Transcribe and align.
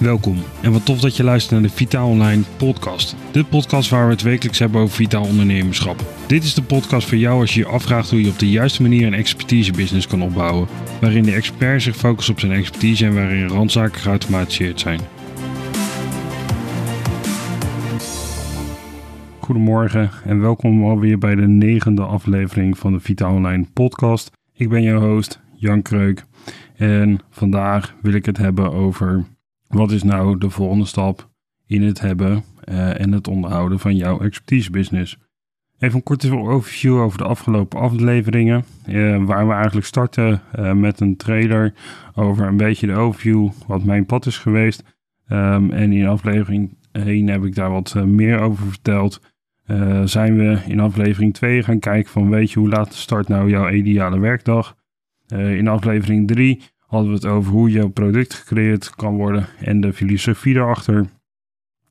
Welkom 0.00 0.36
en 0.62 0.72
wat 0.72 0.86
tof 0.86 1.00
dat 1.00 1.16
je 1.16 1.24
luistert 1.24 1.52
naar 1.52 1.70
de 1.70 1.76
Vitaal 1.76 2.08
Online 2.08 2.42
podcast. 2.56 3.16
De 3.32 3.44
podcast 3.44 3.90
waar 3.90 4.06
we 4.06 4.12
het 4.12 4.22
wekelijks 4.22 4.58
hebben 4.58 4.80
over 4.80 4.94
vitaal 4.94 5.24
ondernemerschap. 5.24 6.04
Dit 6.26 6.44
is 6.44 6.54
de 6.54 6.62
podcast 6.62 7.08
voor 7.08 7.18
jou 7.18 7.40
als 7.40 7.54
je 7.54 7.60
je 7.60 7.66
afvraagt 7.66 8.10
hoe 8.10 8.22
je 8.22 8.30
op 8.30 8.38
de 8.38 8.50
juiste 8.50 8.82
manier 8.82 9.06
een 9.06 9.14
expertise-business 9.14 10.06
kan 10.06 10.22
opbouwen. 10.22 10.68
Waarin 11.00 11.22
de 11.22 11.32
expert 11.32 11.82
zich 11.82 11.96
focust 11.96 12.30
op 12.30 12.40
zijn 12.40 12.52
expertise 12.52 13.06
en 13.06 13.14
waarin 13.14 13.48
randzaken 13.48 14.00
geautomatiseerd 14.00 14.80
zijn. 14.80 15.00
Goedemorgen 19.38 20.10
en 20.24 20.40
welkom 20.40 20.84
alweer 20.84 21.18
bij 21.18 21.34
de 21.34 21.48
negende 21.48 22.02
aflevering 22.02 22.78
van 22.78 22.92
de 22.92 23.00
Vitaal 23.00 23.34
Online 23.34 23.66
podcast. 23.72 24.30
Ik 24.52 24.68
ben 24.68 24.82
jouw 24.82 25.00
host 25.00 25.40
Jan 25.54 25.82
Kreuk 25.82 26.24
en 26.76 27.18
vandaag 27.30 27.94
wil 28.02 28.12
ik 28.12 28.26
het 28.26 28.36
hebben 28.36 28.72
over 28.72 29.24
wat 29.70 29.90
is 29.90 30.02
nou 30.02 30.38
de 30.38 30.50
volgende 30.50 30.84
stap 30.84 31.28
in 31.66 31.82
het 31.82 32.00
hebben 32.00 32.44
uh, 32.68 33.00
en 33.00 33.12
het 33.12 33.28
onderhouden 33.28 33.78
van 33.78 33.96
jouw 33.96 34.20
expertise 34.20 34.70
business. 34.70 35.18
Even 35.78 35.96
een 35.96 36.02
korte 36.02 36.36
overview 36.36 36.98
over 36.98 37.18
de 37.18 37.24
afgelopen 37.24 37.80
afleveringen, 37.80 38.64
uh, 38.86 39.24
waar 39.24 39.46
we 39.46 39.52
eigenlijk 39.52 39.86
starten 39.86 40.42
uh, 40.58 40.72
met 40.72 41.00
een 41.00 41.16
trailer 41.16 41.74
over 42.14 42.46
een 42.46 42.56
beetje 42.56 42.86
de 42.86 42.94
overview 42.94 43.50
wat 43.66 43.84
mijn 43.84 44.06
pad 44.06 44.26
is 44.26 44.38
geweest. 44.38 44.82
Um, 45.28 45.70
en 45.70 45.92
in 45.92 46.06
aflevering 46.06 46.76
1 46.92 47.28
heb 47.28 47.44
ik 47.44 47.54
daar 47.54 47.70
wat 47.70 47.94
meer 47.94 48.40
over 48.40 48.66
verteld. 48.66 49.20
zijn 50.04 50.36
we 50.36 50.58
in 50.66 50.80
aflevering 50.80 51.34
2 51.34 51.62
gaan 51.62 51.78
kijken 51.78 52.12
van 52.12 52.30
weet 52.30 52.50
je 52.50 52.58
hoe 52.58 52.68
laat 52.68 52.94
start 52.94 53.28
nou 53.28 53.50
jouw 53.50 53.70
ideale 53.70 54.18
werkdag. 54.18 54.76
in 55.28 55.68
aflevering 55.68 56.28
3 56.28 56.62
hadden 56.90 57.08
we 57.08 57.14
het 57.14 57.26
over 57.26 57.52
hoe 57.52 57.70
jouw 57.70 57.88
product 57.88 58.34
gecreëerd 58.34 58.90
kan 58.90 59.16
worden 59.16 59.46
en 59.58 59.80
de 59.80 59.92
filosofie 59.92 60.54
erachter. 60.54 61.06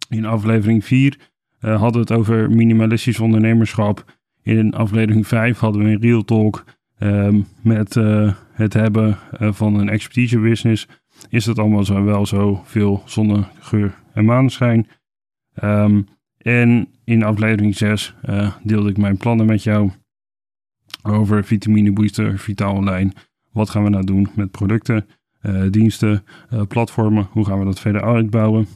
In 0.10 0.26
aflevering 0.26 0.86
4 0.86 1.18
uh, 1.62 1.74
eh, 1.74 1.80
hadden 1.80 2.06
we 2.06 2.14
het 2.14 2.20
over 2.20 2.52
minimalistisch 2.52 3.20
ondernemerschap. 3.20 4.18
In 4.44 4.74
aflevering 4.74 5.28
5 5.28 5.60
hadden 5.60 5.84
we 5.84 5.90
een 5.90 6.02
real 6.02 6.24
talk 6.24 6.66
um, 7.00 7.46
met 7.62 7.96
uh, 7.96 8.34
het 8.52 8.74
hebben 8.74 9.18
uh, 9.40 9.54
van 9.54 9.76
een 9.76 9.90
expertise 9.90 10.40
business. 10.40 10.88
Is 11.30 11.46
dat 11.46 11.60
allemaal 11.60 11.84
zo 11.84 12.04
wel 12.04 12.26
zo 12.26 12.62
veel 12.66 13.04
zonne, 13.06 13.44
geur 13.60 13.94
en 14.14 14.26
maneschijn? 14.26 14.88
Um, 15.64 16.08
en 16.38 16.88
in 17.04 17.24
aflevering 17.24 17.76
6 17.76 18.16
deelde 18.64 18.90
ik 18.90 18.98
mijn 18.98 19.18
plannen 19.18 19.46
met 19.46 19.64
jou 19.64 19.92
over 21.04 21.44
vitamine 21.44 21.92
booster, 21.92 22.40
vitaal 22.40 22.76
online 22.76 23.12
wat 23.60 23.70
gaan 23.70 23.84
we 23.84 23.90
nou 23.90 24.06
doen 24.06 24.28
met 24.36 24.52
producten, 24.52 25.06
uh, 25.42 25.72
diensten, 25.72 26.24
uh, 26.54 26.62
platformen? 26.68 27.28
Hoe 27.32 27.46
gaan 27.46 27.60
we 27.60 27.66
dat 27.66 27.80
verder 27.80 28.02
uitbouwen? 28.02 28.68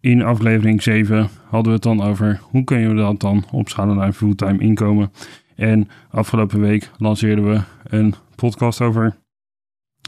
In 0.00 0.22
aflevering 0.22 0.82
7 0.82 1.28
hadden 1.44 1.68
we 1.68 1.72
het 1.72 1.82
dan 1.82 2.02
over 2.02 2.40
hoe 2.42 2.64
kun 2.64 2.78
je 2.78 2.94
dat 2.94 3.20
dan 3.20 3.44
opschalen 3.52 3.96
naar 3.96 4.12
fulltime 4.12 4.58
inkomen. 4.58 5.12
En 5.56 5.88
afgelopen 6.10 6.60
week 6.60 6.90
lanceerden 6.96 7.44
we 7.44 7.60
een 7.84 8.14
podcast 8.34 8.80
over 8.80 9.16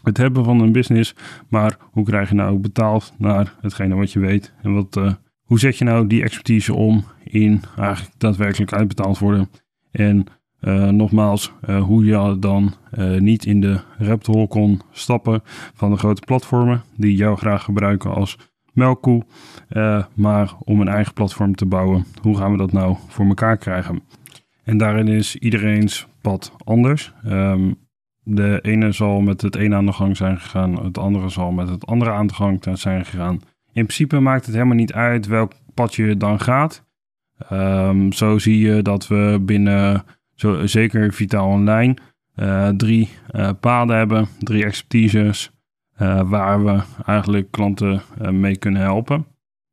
het 0.03 0.17
hebben 0.17 0.45
van 0.45 0.61
een 0.61 0.73
business. 0.73 1.15
Maar 1.49 1.77
hoe 1.81 2.05
krijg 2.05 2.29
je 2.29 2.35
nou 2.35 2.59
betaald 2.59 3.13
naar 3.19 3.55
hetgene 3.61 3.95
wat 3.95 4.13
je 4.13 4.19
weet? 4.19 4.53
En 4.63 4.75
wat, 4.75 4.97
uh, 4.97 5.13
hoe 5.43 5.59
zet 5.59 5.77
je 5.77 5.85
nou 5.85 6.07
die 6.07 6.23
expertise 6.23 6.75
om 6.75 7.05
in 7.25 7.63
eigenlijk 7.77 8.15
daadwerkelijk 8.19 8.73
uitbetaald 8.73 9.19
worden? 9.19 9.51
En 9.91 10.27
uh, 10.65 10.89
nogmaals, 10.89 11.53
uh, 11.69 11.83
hoe 11.83 12.05
je 12.05 12.37
dan 12.39 12.75
uh, 12.99 13.21
niet 13.21 13.47
in 13.47 13.61
de 13.61 13.81
raptor 13.99 14.49
kon 14.49 14.81
stappen 14.91 15.41
van 15.75 15.91
de 15.91 15.97
grote 15.97 16.23
platformen 16.25 16.83
die 16.97 17.17
jou 17.17 17.37
graag 17.37 17.65
gebruiken 17.65 18.15
als 18.15 18.39
melkkoe, 18.73 19.25
maar 20.15 20.55
om 20.59 20.81
een 20.81 20.89
eigen 20.89 21.13
platform 21.13 21.55
te 21.55 21.67
bouwen. 21.67 22.05
Hoe 22.23 22.37
gaan 22.37 22.53
we 22.53 22.59
dat 22.59 22.73
nou 22.73 22.97
voor 23.09 23.27
elkaar 23.27 23.57
krijgen? 23.57 24.03
En 24.65 24.79
daarin 24.79 25.09
is 25.09 25.37
iedereen's 25.37 26.07
pad 26.21 26.53
anders. 26.65 27.13
Um, 27.27 27.77
de 28.23 28.59
ene 28.63 28.93
zal 28.93 29.21
met 29.21 29.41
het 29.41 29.57
ene 29.57 29.75
aan 29.75 29.87
de 29.87 29.93
gang 29.93 30.17
zijn 30.17 30.41
gegaan, 30.41 30.85
het 30.85 30.99
andere 30.99 31.29
zal 31.29 31.51
met 31.53 31.69
het 31.69 31.87
andere 31.87 32.11
aan 32.11 32.27
de 32.27 32.35
gang 32.35 32.65
zijn 32.73 33.05
gegaan. 33.05 33.41
In 33.73 33.87
principe 33.87 34.21
maakt 34.21 34.47
het 34.47 34.55
helemaal 34.55 34.77
niet 34.77 34.93
uit 34.93 35.27
welk 35.27 35.53
pad 35.75 35.95
je 35.95 36.17
dan 36.17 36.41
gaat. 36.41 36.85
Um, 37.53 38.13
zo 38.13 38.39
zie 38.39 38.59
je 38.59 38.83
dat 38.83 39.07
we 39.07 39.39
binnen 39.43 40.05
zeker 40.65 41.13
Vitaal 41.13 41.49
Online, 41.49 41.97
uh, 42.37 42.69
drie 42.69 43.09
uh, 43.31 43.51
paden 43.61 43.97
hebben, 43.97 44.29
drie 44.39 44.65
expertises, 44.65 45.51
uh, 46.03 46.31
waar 46.31 46.65
we 46.65 46.83
eigenlijk 47.07 47.51
klanten 47.51 48.03
mee 48.31 48.57
kunnen 48.57 48.83
helpen. 48.83 49.27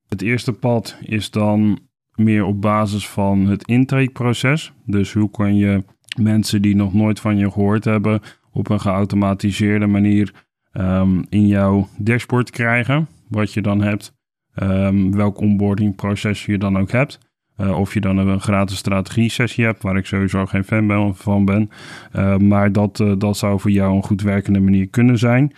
Het 0.08 0.22
eerste 0.22 0.54
pad 0.54 0.98
is 1.02 1.32
dan 1.32 1.80
meer 2.16 2.44
op 2.46 2.62
basis 2.62 3.08
van 3.08 3.46
het 3.46 3.68
intakeproces. 3.68 4.74
Dus 4.86 5.14
hoe 5.14 5.32
kan 5.32 5.56
je 5.56 5.84
mensen 6.18 6.62
die 6.62 6.76
nog 6.76 6.94
nooit 6.94 7.20
van 7.20 7.38
je 7.38 7.52
gehoord 7.52 7.86
hebben, 7.86 8.22
op 8.52 8.70
een 8.70 8.80
geautomatiseerde 8.80 9.88
manier 9.88 10.34
um, 10.74 11.26
in 11.30 11.48
jouw 11.48 11.88
dashboard 11.98 12.50
krijgen. 12.50 13.08
Wat 13.28 13.54
je 13.54 13.62
dan 13.62 13.82
hebt, 13.82 14.14
um, 14.56 15.16
welk 15.16 15.40
onboardingproces 15.40 16.46
je 16.46 16.58
dan 16.58 16.78
ook 16.78 16.92
hebt. 16.92 17.20
Uh, 17.62 17.80
of 17.80 17.94
je 17.94 18.02
dan 18.02 18.18
een 18.18 18.42
gratis 18.42 18.78
strategie 18.78 19.30
sessie 19.30 19.66
hebt, 19.66 19.82
waar 19.82 19.98
ik 19.98 20.06
sowieso 20.06 20.46
geen 20.46 20.64
fan 20.64 21.16
van 21.16 21.46
ben. 21.46 21.70
Uh, 22.16 22.38
maar 22.38 22.72
dat, 22.72 23.00
uh, 23.00 23.14
dat 23.18 23.38
zou 23.38 23.60
voor 23.60 23.72
jou 23.72 23.96
een 23.96 24.04
goed 24.04 24.22
werkende 24.22 24.60
manier 24.60 24.88
kunnen 24.88 25.18
zijn. 25.18 25.54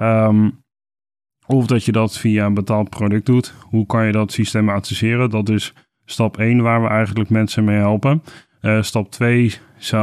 Um, 0.00 0.62
of 1.46 1.66
dat 1.66 1.84
je 1.84 1.92
dat 1.92 2.18
via 2.18 2.46
een 2.46 2.54
betaald 2.54 2.90
product 2.90 3.26
doet. 3.26 3.54
Hoe 3.60 3.86
kan 3.86 4.06
je 4.06 4.12
dat 4.12 4.32
systematiseren? 4.32 5.30
Dat 5.30 5.48
is 5.48 5.74
stap 6.04 6.38
1 6.38 6.62
waar 6.62 6.82
we 6.82 6.88
eigenlijk 6.88 7.30
mensen 7.30 7.64
mee 7.64 7.76
helpen. 7.76 8.22
stap 8.80 9.10
2 9.10 9.52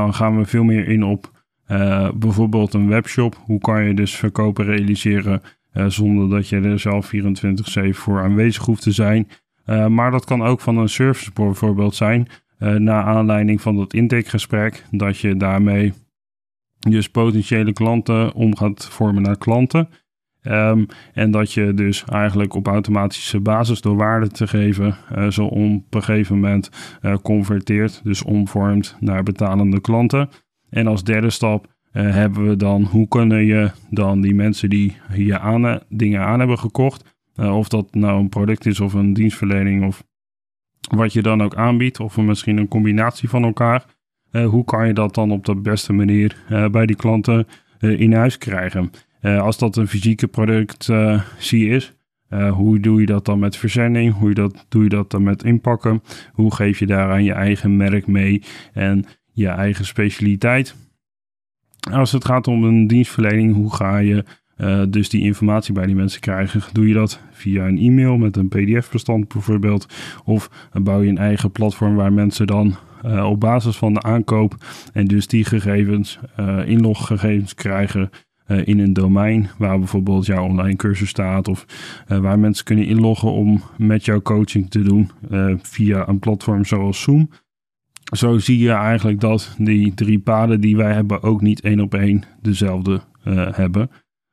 gaan 0.09 0.38
we 0.38 0.45
veel 0.45 0.63
meer 0.63 0.88
in 0.88 1.03
op 1.03 1.31
bijvoorbeeld 2.13 2.73
een 2.73 2.88
webshop. 2.88 3.41
Hoe 3.45 3.59
kan 3.59 3.83
je 3.83 3.94
dus 3.94 4.16
verkopen 4.16 4.66
realiseren 4.66 5.41
zonder 5.73 6.29
dat 6.29 6.47
je 6.47 6.59
er 6.59 6.79
zelf 6.79 7.12
24-7 7.16 7.89
voor 7.89 8.22
aanwezig 8.22 8.66
hoeft 8.66 8.81
te 8.81 8.91
zijn. 8.91 9.28
Uh, 9.71 9.87
maar 9.87 10.11
dat 10.11 10.25
kan 10.25 10.43
ook 10.43 10.59
van 10.59 10.77
een 10.77 10.89
service 10.89 11.31
bijvoorbeeld 11.33 11.95
zijn. 11.95 12.27
Uh, 12.59 12.73
na 12.75 13.03
aanleiding 13.03 13.61
van 13.61 13.75
dat 13.75 13.93
intakegesprek. 13.93 14.85
Dat 14.91 15.17
je 15.17 15.35
daarmee 15.35 15.93
dus 16.79 17.09
potentiële 17.09 17.73
klanten 17.73 18.33
om 18.33 18.55
gaat 18.55 18.85
vormen 18.85 19.21
naar 19.21 19.37
klanten. 19.37 19.89
Um, 20.43 20.85
en 21.13 21.31
dat 21.31 21.53
je 21.53 21.73
dus 21.73 22.05
eigenlijk 22.05 22.53
op 22.53 22.67
automatische 22.67 23.39
basis 23.39 23.81
door 23.81 23.95
waarde 23.95 24.27
te 24.27 24.47
geven, 24.47 24.95
uh, 25.15 25.27
zo 25.27 25.45
op 25.45 25.59
een 25.59 26.03
gegeven 26.03 26.35
moment 26.35 26.69
converteert, 27.21 28.01
dus 28.03 28.23
omvormt 28.23 28.95
naar 28.99 29.23
betalende 29.23 29.81
klanten. 29.81 30.29
En 30.69 30.88
als 30.88 31.03
derde 31.03 31.29
stap 31.29 31.67
hebben 31.91 32.47
we 32.47 32.55
dan 32.55 32.83
hoe 32.83 33.07
kunnen 33.07 33.45
je 33.45 33.71
dan 33.89 34.21
die 34.21 34.35
mensen 34.35 34.69
die 34.69 34.97
hier 35.11 35.39
aan, 35.39 35.79
dingen 35.89 36.21
aan 36.21 36.39
hebben 36.39 36.59
gekocht, 36.59 37.10
uh, 37.36 37.58
of 37.58 37.68
dat 37.68 37.94
nou 37.94 38.19
een 38.19 38.30
product 38.30 38.66
is 38.66 38.80
of 38.80 38.94
een 38.94 39.14
dienstverlening 39.14 39.86
of 39.86 40.03
wat 40.96 41.14
je 41.14 41.22
dan 41.22 41.44
ook 41.44 41.56
aanbiedt, 41.56 42.00
of 42.00 42.18
misschien 42.18 42.58
een 42.58 42.68
combinatie 42.68 43.30
van 43.30 43.44
elkaar. 43.44 43.86
Uh, 44.31 44.47
hoe 44.47 44.66
kan 44.66 44.88
je 44.88 44.94
dat 44.94 45.16
dan 45.16 45.31
op 45.31 45.46
de 45.46 45.56
beste 45.56 45.94
manier 45.94 46.44
uh, 46.50 46.68
bij 46.68 46.86
die 46.86 46.96
klanten 46.96 47.47
in 47.80 48.14
huis 48.14 48.38
krijgen? 48.38 48.92
als 49.22 49.58
dat 49.58 49.75
een 49.75 49.88
fysieke 49.88 50.28
productie 50.28 51.69
is, 51.69 51.94
hoe 52.52 52.80
doe 52.80 53.00
je 53.00 53.06
dat 53.06 53.25
dan 53.25 53.40
met 53.40 53.56
verzending? 53.56 54.13
Hoe 54.13 54.34
dat, 54.34 54.66
doe 54.69 54.84
je 54.84 54.90
dat 54.90 55.12
dan 55.12 55.24
met 55.24 55.44
inpakken? 55.44 56.03
Hoe 56.31 56.56
geef 56.56 56.80
je 56.80 56.86
daaraan 56.86 57.24
je 57.24 57.34
eigen 57.34 57.78
merk 57.78 58.08
mee 58.08 58.44
en 58.74 59.06
je 59.31 59.48
eigen 59.48 59.86
specialiteit? 59.86 60.75
Als 61.92 62.12
het 62.12 62.25
gaat 62.25 62.48
om 62.48 62.63
een 62.63 62.88
dienstverlening, 62.88 63.53
hoe 63.53 63.74
ga 63.74 63.98
je 63.98 64.25
uh, 64.62 64.81
dus 64.90 65.10
die 65.10 65.22
informatie 65.22 65.74
bij 65.74 65.86
die 65.86 65.96
mensen 65.96 66.22
krijgen. 66.22 66.62
Doe 66.72 66.88
je 66.88 66.94
dat 66.94 67.19
via 67.31 67.68
een 67.68 67.78
e-mail 67.78 68.18
met 68.18 68.38
een 68.38 68.48
PDF-bestand 68.48 69.28
bijvoorbeeld? 69.28 69.94
Of 70.24 70.69
bouw 70.74 71.02
je 71.02 71.10
een 71.10 71.18
eigen 71.18 71.52
platform 71.52 71.96
waar 71.96 72.13
mensen 72.13 72.48
dan 72.48 72.75
uh, 73.06 73.30
op 73.30 73.40
basis 73.40 73.78
van 73.78 73.94
de 73.94 74.02
aankoop 74.02 74.56
en 74.94 75.06
dus 75.06 75.28
die 75.28 75.46
gegevens, 75.46 76.19
uh, 76.40 76.68
inloggegevens 76.68 77.54
krijgen 77.54 78.10
in 78.63 78.80
een 78.80 78.94
domein 78.94 79.50
waar 79.58 79.80
bijvoorbeeld 79.80 80.25
jouw 80.25 80.44
online 80.44 80.75
cursus 80.75 81.10
staat 81.10 81.48
of 81.48 81.66
waar 82.08 82.40
mensen 82.40 82.66
kunnen 82.66 82.86
inloggen 82.86 83.31
om 83.31 83.62
met 83.78 84.06
jouw 84.06 84.22
coaching 84.22 84.69
te 84.69 84.81
doen 84.81 85.12
via 85.62 86.08
een 86.08 86.19
platform 86.19 86.66
zoals 86.66 87.02
Zoom. 87.02 87.30
Zo 88.16 88.38
zie 88.38 88.60
je 88.60 88.72
eigenlijk 88.72 89.19
dat 89.19 89.56
die 89.58 89.94
drie 89.94 90.19
paden 90.19 90.62
die 90.62 90.78
wij 90.78 90.94
hebben 90.94 91.24
ook 91.24 91.42
niet 91.42 91.62
één 91.62 91.80
op 91.80 91.94
één 91.94 92.24
dezelfde 92.42 93.02
hebben. 93.52 93.90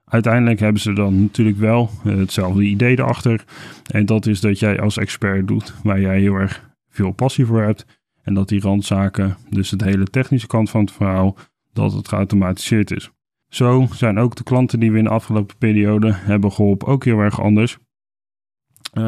Uiteindelijk 0.09 0.61
hebben 0.61 0.83
ze 0.83 0.93
dan 0.93 1.21
natuurlijk 1.21 1.59
wel 1.59 1.91
eh, 2.05 2.17
hetzelfde 2.17 2.63
idee 2.63 2.99
erachter. 2.99 3.45
En 3.91 4.07
dat 4.07 4.27
is 4.27 4.41
dat 4.41 4.59
jij 4.59 4.81
als 4.81 4.97
expert 4.97 5.49
doet 5.49 5.75
waar 5.83 6.01
jij 6.01 6.21
heel 6.21 6.35
erg 6.35 6.71
veel 6.89 7.13
passie 7.13 7.47
voor 7.47 7.63
hebt. 7.63 7.87
En 8.23 8.35
dat 8.35 8.49
die 8.49 8.61
randzaken, 8.61 9.37
dus 9.51 9.71
de 9.71 9.85
hele 9.85 10.05
technische 10.05 10.47
kant 10.47 10.71
van 10.71 10.81
het 10.81 10.93
verhaal, 10.93 11.37
dat 11.73 11.93
het 11.93 12.09
geautomatiseerd 12.09 12.91
is. 12.91 13.11
Zo 13.49 13.87
zijn 13.93 14.19
ook 14.19 14.37
de 14.37 14.43
klanten 14.43 14.81
die 14.81 14.93
we 14.93 14.99
in 14.99 15.05
de 15.05 15.11
afgelopen 15.11 15.57
periode 15.57 16.13
hebben 16.13 16.53
geholpen 16.53 16.89
ook 16.89 17.05
heel 17.05 17.19
erg 17.19 17.41
anders. 17.41 17.79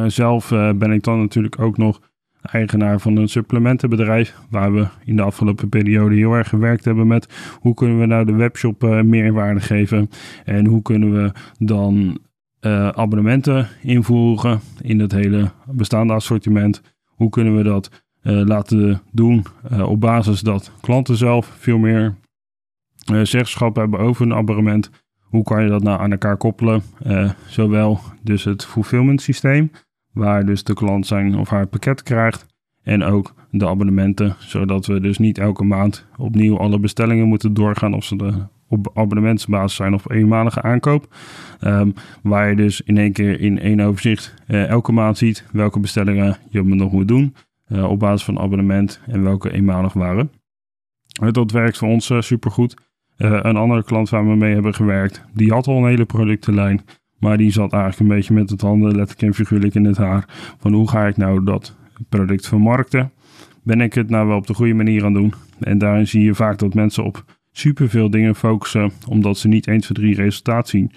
zelf 0.06 0.48
ben 0.48 0.90
ik 0.90 1.02
dan 1.02 1.18
natuurlijk 1.18 1.58
ook 1.58 1.76
nog 1.76 2.00
eigenaar 2.42 3.00
van 3.00 3.16
een 3.16 3.28
supplementenbedrijf. 3.28 4.34
Waar 4.50 4.72
we 4.72 4.86
in 5.04 5.16
de 5.16 5.22
afgelopen 5.22 5.68
periode 5.68 6.14
heel 6.14 6.32
erg 6.32 6.48
gewerkt 6.48 6.84
hebben 6.84 7.06
met 7.06 7.56
hoe 7.60 7.74
kunnen 7.74 7.98
we 8.00 8.06
nou 8.06 8.24
de 8.24 8.32
webshop 8.32 8.84
uh, 8.84 9.00
meerwaarde 9.00 9.60
geven. 9.60 10.10
En 10.44 10.66
hoe 10.66 10.82
kunnen 10.82 11.12
we 11.12 11.32
dan 11.58 12.18
uh, 12.60 12.88
abonnementen 12.88 13.68
invoeren 13.82 14.60
in 14.80 15.00
het 15.00 15.12
hele 15.12 15.50
bestaande 15.70 16.12
assortiment. 16.12 16.82
Hoe 17.04 17.30
kunnen 17.30 17.56
we 17.56 17.62
dat 17.62 18.04
uh, 18.22 18.42
laten 18.44 19.02
doen 19.12 19.44
op 19.84 20.00
basis 20.00 20.40
dat 20.40 20.72
klanten 20.80 21.16
zelf 21.16 21.46
veel 21.58 21.78
meer 21.78 22.14
zeggenschap 23.04 23.76
hebben 23.76 24.00
over 24.00 24.26
een 24.26 24.34
abonnement. 24.34 24.90
Hoe 25.20 25.42
kan 25.42 25.62
je 25.62 25.68
dat 25.68 25.82
nou 25.82 26.00
aan 26.00 26.10
elkaar 26.10 26.36
koppelen? 26.36 26.82
zowel 27.46 28.00
dus 28.22 28.44
het 28.44 28.64
fulfillment 28.64 29.22
systeem, 29.22 29.70
waar 30.12 30.46
dus 30.46 30.64
de 30.64 30.74
klant 30.74 31.06
zijn 31.06 31.38
of 31.38 31.48
haar 31.48 31.66
pakket 31.66 32.02
krijgt. 32.02 32.46
En 32.82 33.02
ook 33.02 33.34
de 33.50 33.68
abonnementen, 33.68 34.36
zodat 34.38 34.86
we 34.86 35.00
dus 35.00 35.18
niet 35.18 35.38
elke 35.38 35.64
maand 35.64 36.06
opnieuw 36.16 36.58
alle 36.58 36.78
bestellingen 36.78 37.28
moeten 37.28 37.54
doorgaan 37.54 37.94
of 37.94 38.04
ze 38.04 38.16
de, 38.16 38.32
op 38.68 38.90
abonnementsbasis 38.94 39.76
zijn 39.76 39.94
of 39.94 40.10
eenmalige 40.10 40.62
aankoop. 40.62 41.14
Um, 41.64 41.94
waar 42.22 42.48
je 42.48 42.56
dus 42.56 42.80
in 42.80 42.98
één 42.98 43.12
keer 43.12 43.40
in 43.40 43.58
één 43.58 43.80
overzicht 43.80 44.34
uh, 44.48 44.66
elke 44.66 44.92
maand 44.92 45.18
ziet 45.18 45.44
welke 45.52 45.80
bestellingen 45.80 46.36
je 46.48 46.62
nog 46.62 46.92
moet 46.92 47.08
doen 47.08 47.34
uh, 47.68 47.90
op 47.90 47.98
basis 47.98 48.24
van 48.24 48.38
abonnement 48.38 49.00
en 49.06 49.22
welke 49.22 49.52
eenmalig 49.52 49.92
waren. 49.92 50.30
Dat 51.30 51.50
werkt 51.50 51.78
voor 51.78 51.88
ons 51.88 52.10
uh, 52.10 52.20
supergoed. 52.20 52.74
een 53.16 53.56
andere 53.56 53.84
klant 53.84 54.08
waar 54.08 54.28
we 54.28 54.36
mee 54.36 54.54
hebben 54.54 54.74
gewerkt, 54.74 55.24
die 55.34 55.52
had 55.52 55.66
al 55.66 55.76
een 55.76 55.88
hele 55.88 56.04
productenlijn. 56.04 56.80
Maar 57.20 57.36
die 57.36 57.50
zat 57.50 57.72
eigenlijk 57.72 58.00
een 58.00 58.16
beetje 58.16 58.34
met 58.34 58.50
het 58.50 58.60
handen 58.60 58.96
letterlijk 58.96 59.22
en 59.22 59.34
figuurlijk 59.34 59.74
in 59.74 59.84
het 59.84 59.96
haar. 59.96 60.24
Van 60.58 60.72
hoe 60.72 60.88
ga 60.88 61.06
ik 61.06 61.16
nou 61.16 61.44
dat 61.44 61.76
product 62.08 62.48
vermarkten? 62.48 63.12
Ben 63.62 63.80
ik 63.80 63.94
het 63.94 64.10
nou 64.10 64.26
wel 64.26 64.36
op 64.36 64.46
de 64.46 64.54
goede 64.54 64.74
manier 64.74 65.04
aan 65.04 65.12
doen? 65.12 65.34
En 65.60 65.78
daarin 65.78 66.06
zie 66.06 66.24
je 66.24 66.34
vaak 66.34 66.58
dat 66.58 66.74
mensen 66.74 67.04
op 67.04 67.24
superveel 67.52 68.10
dingen 68.10 68.34
focussen, 68.34 68.90
omdat 69.08 69.38
ze 69.38 69.48
niet 69.48 69.66
1, 69.66 69.80
2, 69.80 69.92
3 69.92 70.14
resultaat 70.14 70.68
zien. 70.68 70.92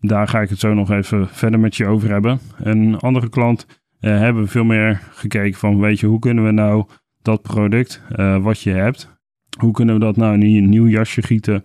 Daar 0.00 0.28
ga 0.28 0.40
ik 0.40 0.48
het 0.48 0.58
zo 0.58 0.74
nog 0.74 0.90
even 0.90 1.28
verder 1.28 1.60
met 1.60 1.76
je 1.76 1.86
over 1.86 2.10
hebben. 2.10 2.40
Een 2.58 2.98
andere 2.98 3.28
klant 3.28 3.66
uh, 4.00 4.18
hebben 4.18 4.48
veel 4.48 4.64
meer 4.64 5.02
gekeken 5.10 5.58
van, 5.58 5.80
weet 5.80 6.00
je, 6.00 6.06
hoe 6.06 6.18
kunnen 6.18 6.44
we 6.44 6.50
nou 6.50 6.86
dat 7.22 7.42
product 7.42 8.02
uh, 8.16 8.42
wat 8.42 8.60
je 8.60 8.70
hebt, 8.70 9.18
hoe 9.58 9.72
kunnen 9.72 9.94
we 9.94 10.00
dat 10.00 10.16
nou 10.16 10.34
in 10.34 10.62
een 10.62 10.68
nieuw 10.68 10.86
jasje 10.86 11.22
gieten, 11.22 11.64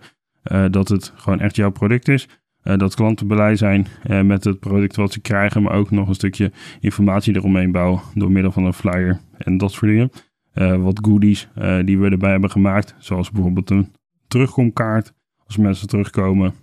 uh, 0.52 0.64
dat 0.70 0.88
het 0.88 1.12
gewoon 1.16 1.40
echt 1.40 1.56
jouw 1.56 1.70
product 1.70 2.08
is. 2.08 2.28
Uh, 2.64 2.76
dat 2.76 2.94
klanten 2.94 3.26
blij 3.26 3.56
zijn 3.56 3.86
uh, 4.06 4.20
met 4.20 4.44
het 4.44 4.60
product 4.60 4.96
wat 4.96 5.12
ze 5.12 5.20
krijgen, 5.20 5.62
maar 5.62 5.72
ook 5.72 5.90
nog 5.90 6.08
een 6.08 6.14
stukje 6.14 6.52
informatie 6.80 7.36
eromheen 7.36 7.72
bouwen 7.72 8.00
door 8.14 8.30
middel 8.30 8.52
van 8.52 8.64
een 8.64 8.72
flyer 8.72 9.20
en 9.38 9.58
dat 9.58 9.72
soort 9.72 9.90
dingen. 9.90 10.10
Uh, 10.54 10.82
wat 10.82 11.00
goodies 11.02 11.48
die 11.84 11.98
we 11.98 12.08
erbij 12.08 12.30
hebben 12.30 12.50
gemaakt, 12.50 12.94
zoals 12.98 13.30
bijvoorbeeld 13.30 13.70
een 13.70 13.92
terugkomkaart 14.28 15.12
als 15.46 15.56
mensen 15.56 15.88
terugkomen. 15.88 16.54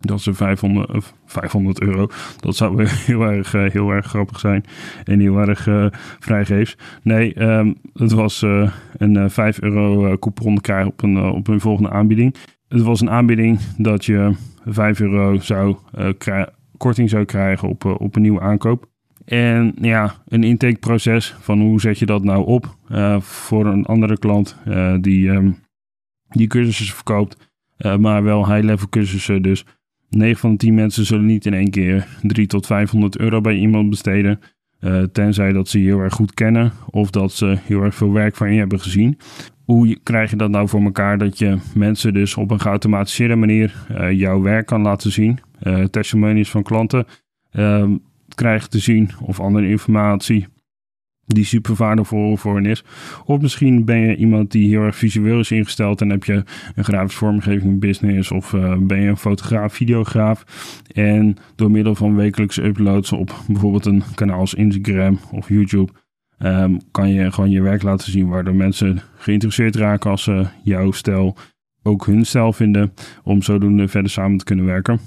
Dat 0.00 0.20
ze 0.20 0.34
500, 0.34 1.14
500 1.26 1.80
euro. 1.80 2.08
Dat 2.40 2.56
zou 2.56 2.84
heel 3.06 3.22
erg, 3.22 3.52
heel 3.52 3.90
erg 3.90 4.06
grappig 4.06 4.40
zijn. 4.40 4.64
En 5.04 5.20
heel 5.20 5.38
erg 5.38 5.92
vrijgeefs. 6.18 6.76
Nee, 7.02 7.42
um, 7.42 7.74
het 7.92 8.12
was 8.12 8.42
een 8.96 9.30
5 9.30 9.60
euro 9.60 10.18
coupon 10.18 10.60
krijgen 10.60 10.90
op 10.90 11.02
een, 11.02 11.22
op 11.22 11.48
een 11.48 11.60
volgende 11.60 11.90
aanbieding. 11.90 12.34
Het 12.68 12.82
was 12.82 13.00
een 13.00 13.10
aanbieding 13.10 13.58
dat 13.76 14.04
je 14.04 14.34
5 14.64 15.00
euro 15.00 15.38
zou, 15.38 15.76
uh, 15.98 16.42
korting 16.76 17.10
zou 17.10 17.24
krijgen 17.24 17.68
op, 17.68 17.84
uh, 17.84 17.94
op 17.98 18.16
een 18.16 18.22
nieuwe 18.22 18.40
aankoop. 18.40 18.92
En 19.24 19.74
ja, 19.80 20.14
een 20.28 20.44
intakeproces 20.44 21.36
van 21.40 21.60
hoe 21.60 21.80
zet 21.80 21.98
je 21.98 22.06
dat 22.06 22.24
nou 22.24 22.46
op 22.46 22.76
uh, 22.90 23.20
voor 23.20 23.66
een 23.66 23.84
andere 23.84 24.18
klant 24.18 24.56
die, 25.00 25.28
um, 25.28 25.56
die 26.28 26.46
cursussen 26.46 26.94
verkoopt, 26.94 27.52
maar 27.98 28.22
wel 28.22 28.52
high-level 28.52 28.88
cursussen. 28.88 29.42
Dus 29.42 29.64
9 30.08 30.40
van 30.40 30.50
de 30.50 30.56
10 30.56 30.74
mensen 30.74 31.04
zullen 31.04 31.26
niet 31.26 31.46
in 31.46 31.54
één 31.54 31.70
keer 31.70 32.06
3 32.22 32.46
tot 32.46 32.66
500 32.66 33.18
euro 33.18 33.40
bij 33.40 33.56
iemand 33.56 33.90
besteden. 33.90 34.40
Tenzij 35.12 35.52
dat 35.52 35.68
ze 35.68 35.78
je 35.78 35.84
heel 35.84 36.00
erg 36.00 36.14
goed 36.14 36.34
kennen 36.34 36.72
of 36.90 37.10
dat 37.10 37.32
ze 37.32 37.58
heel 37.62 37.82
erg 37.82 37.94
veel 37.94 38.12
werk 38.12 38.36
van 38.36 38.52
je 38.52 38.58
hebben 38.58 38.80
gezien 38.80 39.18
hoe 39.64 39.98
krijg 40.02 40.30
je 40.30 40.36
dat 40.36 40.50
nou 40.50 40.68
voor 40.68 40.82
elkaar 40.82 41.18
dat 41.18 41.38
je 41.38 41.58
mensen 41.74 42.12
dus 42.12 42.36
op 42.36 42.50
een 42.50 42.60
geautomatiseerde 42.60 43.36
manier 43.36 43.86
uh, 43.90 44.10
jouw 44.12 44.42
werk 44.42 44.66
kan 44.66 44.82
laten 44.82 45.12
zien? 45.12 45.38
Uh, 45.62 45.84
testimonies 45.84 46.50
van 46.50 46.62
klanten 46.62 47.06
uh, 47.52 47.90
krijgen 48.34 48.70
te 48.70 48.78
zien 48.78 49.10
of 49.20 49.40
andere 49.40 49.68
informatie 49.68 50.46
die 51.26 51.44
super 51.44 51.74
waardevol 51.74 52.36
voor 52.36 52.54
hen 52.54 52.66
is. 52.66 52.84
Of 53.24 53.40
misschien 53.40 53.84
ben 53.84 53.98
je 53.98 54.16
iemand 54.16 54.50
die 54.50 54.68
heel 54.68 54.82
erg 54.82 54.96
visueel 54.96 55.38
is 55.38 55.50
ingesteld 55.50 56.00
en 56.00 56.10
heb 56.10 56.24
je 56.24 56.44
een 56.74 56.84
grafisch 56.84 57.14
vormgeving 57.14 57.80
business 57.80 58.30
of 58.30 58.52
uh, 58.52 58.76
ben 58.78 59.00
je 59.00 59.08
een 59.08 59.16
fotograaf, 59.16 59.72
videograaf 59.72 60.44
en 60.92 61.36
door 61.54 61.70
middel 61.70 61.94
van 61.94 62.16
wekelijkse 62.16 62.64
uploads 62.64 63.12
op 63.12 63.34
bijvoorbeeld 63.46 63.86
een 63.86 64.02
kanaal 64.14 64.38
als 64.38 64.54
Instagram 64.54 65.18
of 65.32 65.48
YouTube 65.48 65.92
um, 66.38 66.80
kan 66.90 67.08
je 67.08 67.32
gewoon 67.32 67.50
je 67.50 67.62
werk 67.62 67.82
laten 67.82 68.12
zien, 68.12 68.28
waardoor 68.28 68.54
mensen 68.54 69.00
geïnteresseerd 69.16 69.76
raken 69.76 70.10
als 70.10 70.22
ze 70.22 70.46
jouw 70.62 70.90
stijl 70.90 71.36
ook 71.82 72.06
hun 72.06 72.26
stijl 72.26 72.52
vinden, 72.52 72.92
om 73.22 73.42
zodoende 73.42 73.88
verder 73.88 74.10
samen 74.10 74.38
te 74.38 74.44
kunnen 74.44 74.64
werken. 74.64 75.00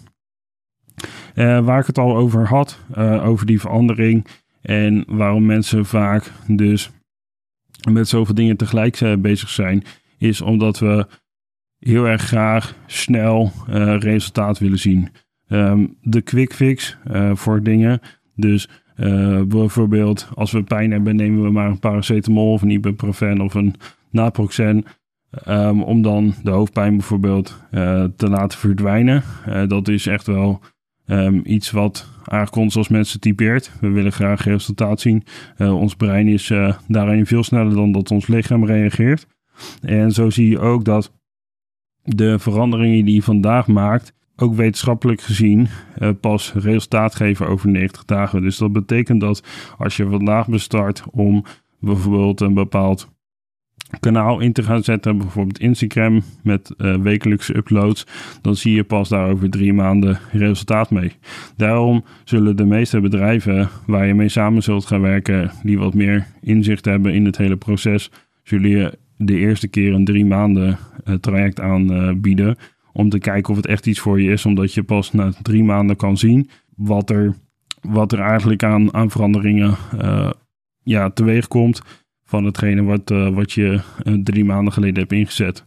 Uh, 1.36 1.66
waar 1.66 1.80
ik 1.80 1.88
het 1.88 1.98
al 1.98 2.16
over 2.16 2.48
had, 2.48 2.80
uh, 2.98 3.28
over 3.28 3.46
die 3.46 3.60
verandering 3.60 4.26
en 4.62 5.04
waarom 5.08 5.46
mensen 5.46 5.86
vaak 5.86 6.32
dus 6.48 6.90
met 7.90 8.08
zoveel 8.08 8.36
dingen 8.36 8.58
tegelijk 8.58 9.02
uh, 9.02 9.16
bezig 9.16 9.50
zijn, 9.50 9.84
is 10.18 10.42
omdat 10.42 10.80
we 10.80 11.08
heel 11.78 12.08
erg 12.08 12.22
graag 12.22 12.76
snel 12.86 13.52
resultaat 14.00 14.60
willen 14.60 14.80
zien. 14.80 15.10
Um, 15.48 15.98
de 16.02 16.22
quick 16.22 16.54
fix 16.54 16.98
voor 17.34 17.64
dingen, 17.64 18.00
dus 18.36 18.70
uh, 18.98 19.42
bijvoorbeeld, 19.42 20.30
als 20.36 20.52
we 20.52 20.64
pijn 20.64 20.92
hebben, 20.92 21.16
nemen 21.16 21.44
we 21.44 21.52
maar 21.52 21.70
een 21.70 21.80
paracetamol 21.80 22.52
of 22.52 22.62
een 22.62 22.70
ibuprofen 22.70 23.42
of 23.42 23.54
een 23.54 23.76
naproxen. 24.12 24.86
Um, 25.48 25.84
om 25.84 26.02
dan 26.02 26.34
de 26.44 26.52
hoofdpijn 26.52 26.98
bijvoorbeeld 26.98 27.62
uh, 27.72 28.04
te 28.16 28.30
laten 28.30 28.58
verdwijnen. 28.60 29.24
Uh, 29.48 29.68
dat 29.68 29.88
is 29.88 30.08
echt 30.08 30.28
wel 30.28 30.62
um, 31.08 31.42
iets 31.44 31.72
wat 31.72 32.10
ons 32.52 32.78
als 32.78 32.88
mensen 32.88 33.20
typeert. 33.20 33.72
We 33.80 33.90
willen 33.90 34.12
graag 34.12 34.44
resultaat 34.44 35.00
zien. 35.00 35.24
ons 35.58 35.96
brein 35.96 36.28
is 36.28 36.54
daarin 36.88 37.26
veel 37.26 37.44
sneller 37.44 37.74
dan 37.74 37.92
dat 37.92 38.12
ons 38.12 38.28
lichaam 38.28 38.66
reageert. 38.66 39.28
En 39.82 40.12
zo 40.12 40.30
zie 40.30 40.50
je 40.50 40.60
ook 40.60 40.86
dat 40.86 41.12
de 42.04 42.40
veranderingen 42.40 43.06
die 43.06 43.16
je 43.16 43.24
vandaag 43.24 43.68
maakt, 43.68 44.14
ook 44.38 44.56
wetenschappelijk 44.56 45.22
gezien 45.22 45.68
uh, 46.00 46.10
pas 46.22 46.54
resultaat 46.54 47.16
geven 47.16 47.48
over 47.48 47.70
90 47.70 48.06
dagen. 48.06 48.42
Dus 48.42 48.58
dat 48.58 48.72
betekent 48.72 49.22
dat 49.22 49.44
als 49.78 49.98
je 49.98 50.10
vandaag 50.10 50.48
bestart 50.48 51.04
om 51.12 51.44
bijvoorbeeld 51.80 52.42
een 52.42 52.54
bepaald 52.54 53.16
kanaal 54.00 54.40
in 54.40 54.54
te 54.54 54.64
gaan 54.64 54.84
zetten, 54.84 55.18
bijvoorbeeld 55.18 55.60
Instagram 55.60 56.22
met 56.44 56.74
uh, 56.78 56.96
wekelijkse 56.96 57.58
uploads, 57.58 58.06
dan 58.42 58.56
zie 58.56 58.76
je 58.76 58.84
pas 58.84 59.10
daar 59.10 59.30
over 59.30 59.50
drie 59.50 59.74
maanden 59.74 60.20
resultaat 60.32 60.92
mee. 60.92 61.12
Daarom 61.56 62.04
zullen 62.24 62.56
de 62.56 62.66
meeste 62.66 63.00
bedrijven 63.00 63.70
waar 63.86 64.08
je 64.08 64.14
mee 64.14 64.30
samen 64.30 64.64
zult 64.64 64.86
gaan 64.86 65.02
werken, 65.02 65.52
die 65.64 65.78
wat 65.78 65.94
meer 65.94 66.28
inzicht 66.42 66.86
hebben 66.86 67.14
in 67.14 67.26
het 67.26 67.38
hele 67.38 67.58
proces, 67.58 68.12
zullen 68.44 68.70
je 68.70 68.98
de 69.18 69.38
eerste 69.38 69.68
keer 69.68 69.94
een 69.94 70.06
drie 70.06 70.26
maanden 70.26 70.78
uh, 71.06 71.16
traject 71.16 71.60
aanbieden. 71.60 72.58
Om 72.98 73.10
te 73.10 73.20
kijken 73.20 73.50
of 73.50 73.56
het 73.56 73.68
echt 73.68 73.88
iets 73.88 74.00
voor 74.00 74.22
je 74.22 74.32
is. 74.32 74.46
Omdat 74.46 74.74
je 74.74 74.84
pas 74.84 75.12
na 75.12 75.32
drie 75.42 75.64
maanden 75.64 75.96
kan 75.96 76.18
zien 76.18 76.50
wat 76.76 77.10
er, 77.10 77.36
wat 77.82 78.12
er 78.12 78.20
eigenlijk 78.20 78.64
aan, 78.64 78.94
aan 78.94 79.12
veranderingen 79.12 79.76
uh, 80.02 80.32
ja, 80.84 81.10
teweeg 81.10 81.48
komt. 81.48 81.82
Van 82.24 82.44
hetgene 82.44 82.84
wat, 82.84 83.12
uh, 83.12 83.30
wat 83.30 83.52
je 83.52 83.82
uh, 84.04 84.14
drie 84.24 84.46
maanden 84.46 84.74
geleden 84.74 85.00
hebt 85.00 85.12
ingezet. 85.12 85.66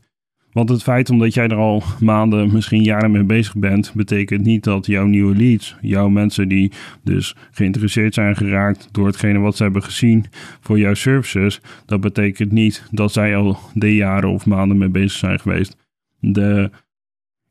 Want 0.52 0.68
het 0.68 0.82
feit 0.82 1.10
omdat 1.10 1.34
jij 1.34 1.48
er 1.48 1.56
al 1.56 1.82
maanden, 2.00 2.52
misschien 2.52 2.82
jaren 2.82 3.10
mee 3.10 3.24
bezig 3.24 3.56
bent, 3.56 3.92
betekent 3.94 4.44
niet 4.44 4.64
dat 4.64 4.86
jouw 4.86 5.06
nieuwe 5.06 5.36
leads, 5.36 5.76
jouw 5.80 6.08
mensen 6.08 6.48
die 6.48 6.72
dus 7.04 7.36
geïnteresseerd 7.50 8.14
zijn 8.14 8.36
geraakt 8.36 8.88
door 8.92 9.06
hetgene 9.06 9.38
wat 9.38 9.56
ze 9.56 9.62
hebben 9.62 9.82
gezien 9.82 10.24
voor 10.60 10.78
jouw 10.78 10.94
services, 10.94 11.60
dat 11.86 12.00
betekent 12.00 12.52
niet 12.52 12.84
dat 12.90 13.12
zij 13.12 13.36
al 13.36 13.58
de 13.74 13.94
jaren 13.94 14.30
of 14.30 14.46
maanden 14.46 14.78
mee 14.78 14.88
bezig 14.88 15.18
zijn 15.18 15.40
geweest. 15.40 15.76
De 16.18 16.70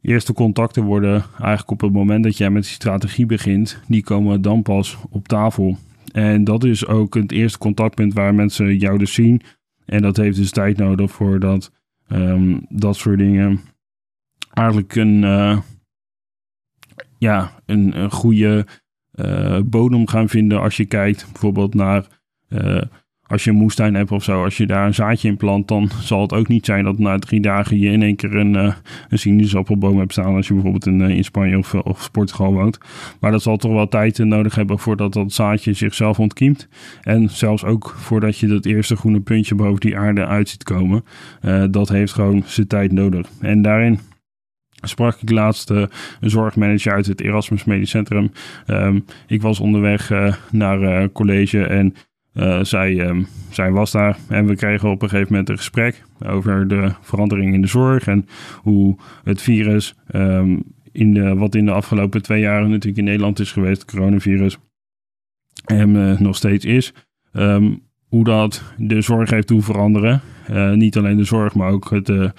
eerste 0.02 0.34
contacten 0.34 0.84
worden 0.84 1.26
eigenlijk 1.38 1.72
op 1.72 1.82
het 1.82 1.92
moment 1.92 2.24
dat 2.24 2.38
jij 2.38 2.50
met 2.50 2.64
die 2.64 2.72
strategie 2.72 3.26
begint, 3.26 3.82
die 3.88 4.04
komen 4.04 4.42
dan 4.42 4.62
pas 4.62 4.98
op 5.10 5.28
tafel. 5.28 5.78
En 6.12 6.44
dat 6.44 6.64
is 6.64 6.86
ook 6.86 7.14
het 7.14 7.32
eerste 7.32 7.58
contactpunt 7.58 8.14
waar 8.14 8.36
mensen 8.36 8.78
jou 8.78 8.98
dus 8.98 9.14
zien. 9.14 9.42
En 9.86 10.02
dat 10.02 10.18
heeft 10.18 10.38
dus 10.38 10.52
tijd 10.52 10.78
nodig 10.78 11.12
voordat 11.12 11.72
um, 12.08 12.66
dat 12.70 12.96
soort 12.96 13.18
dingen 13.18 13.60
eigenlijk 14.54 14.96
een, 14.96 15.24
uh, 15.24 15.60
ja, 17.18 17.52
een, 17.66 18.00
een 18.00 18.12
goede 18.12 18.66
bodem 19.66 20.08
gaan 20.08 20.30
vinden 20.30 20.62
als 20.62 20.78
je 20.78 20.86
kijkt 20.86 21.26
bijvoorbeeld 21.32 21.74
naar 21.74 22.08
als 23.30 23.44
je 23.44 23.50
een 23.50 23.56
moestuin 23.56 23.96
hebt 23.96 24.12
of 24.12 24.24
zo, 24.24 24.44
als 24.44 24.58
je 24.58 24.66
daar 24.66 24.86
een 24.86 24.94
zaadje 24.94 25.28
in 25.28 25.38
plant, 25.38 25.68
dan 25.68 25.90
zal 26.02 26.22
het 26.22 26.34
ook 26.34 26.48
niet 26.48 26.66
zijn 26.66 26.84
dat 26.84 27.00
na 27.00 27.20
drie 27.20 27.42
dagen 27.42 27.80
je 27.80 27.92
in 27.92 28.02
één 28.02 28.16
keer 28.16 28.36
een, 28.36 28.54
uh, 28.54 28.74
een 29.10 29.20
sinaasappelboom 29.20 30.00
hebt 30.00 30.12
staan. 30.12 30.36
Als 30.36 30.48
je 30.48 30.54
bijvoorbeeld 30.54 30.86
in, 30.86 31.00
uh, 31.00 31.10
in 31.10 31.24
Spanje 31.24 31.58
of, 31.58 31.74
eh, 31.74 31.80
of 31.84 32.12
Portugal 32.12 32.54
woont. 32.54 32.78
Maar 33.20 33.32
dat 33.32 33.42
zal 33.42 33.58
toch 33.58 33.72
wel 33.72 33.88
tijd 33.88 34.18
nodig 34.18 34.56
hebben 34.56 34.80
voordat 34.80 35.14
dat 35.14 35.34
zaadje 35.34 35.74
zichzelf 35.74 36.20
ontkiemt. 36.20 36.68
En 37.02 37.30
zelfs 37.30 37.64
ook 37.64 37.96
voordat 37.98 38.38
je 38.38 38.48
dat 38.48 38.66
eerste 38.66 38.96
groene 38.96 39.20
puntje 39.20 39.56
boven 39.56 39.80
die 39.80 39.98
aarde 39.98 40.26
uit 40.26 40.50
ziet 40.50 40.64
komen. 40.64 41.04
dat 41.72 41.90
heeft 41.90 42.14
gewoon 42.14 42.44
zijn 42.46 42.68
tijd 42.68 42.92
nodig. 42.92 43.30
En 43.40 43.62
daarin 43.62 44.00
sprak 44.82 45.22
ik 45.22 45.30
laatst 45.30 45.70
een 45.70 45.90
zorgmanager 46.20 46.94
uit 46.94 47.06
het 47.06 47.22
Erasmus 47.22 47.64
Medisch 47.64 47.90
Centrum. 47.90 48.32
Um, 48.68 49.06
ik 49.28 49.42
was 49.42 49.60
onderweg 49.60 50.12
naar 50.52 51.12
college 51.12 51.64
en 51.64 51.94
uh, 52.34 52.64
zij, 52.64 53.72
was 53.72 53.92
daar 53.92 54.18
en 54.28 54.46
we 54.46 54.56
kregen 54.56 54.90
op 54.90 55.02
een 55.02 55.10
gegeven 55.10 55.32
moment 55.32 55.50
een 55.50 55.58
gesprek 55.58 56.04
over 56.26 56.68
de 56.68 56.92
verandering 57.02 57.54
in 57.54 57.62
de 57.62 57.68
zorg 57.68 58.08
en 58.08 58.28
hoe 58.62 58.98
het 59.24 59.42
virus, 59.42 59.96
um, 60.16 60.64
in 60.92 61.38
wat 61.38 61.56
in 61.56 61.66
de 61.66 61.72
afgelopen 61.72 62.22
twee 62.22 62.42
jaren 62.42 62.70
natuurlijk 62.70 62.98
in 62.98 63.04
Nederland 63.04 63.40
is 63.40 63.52
geweest, 63.52 63.86
coronavirus, 63.86 64.58
en 65.66 65.96
uh, 65.96 66.20
nog 66.20 66.36
steeds 66.36 66.66
is, 66.66 66.94
um, 67.34 67.82
hoe 68.08 68.24
dat 68.24 68.64
de 68.78 69.02
zorg 69.02 69.30
heeft 69.30 69.48
doen 69.48 69.62
veranderen. 69.62 70.22
Uh, 70.52 70.72
niet 70.72 70.98
alleen 70.98 71.18
de 71.18 71.24
zorg, 71.24 71.56
maar 71.56 71.72
ook 71.72 71.90
het, 71.90 72.34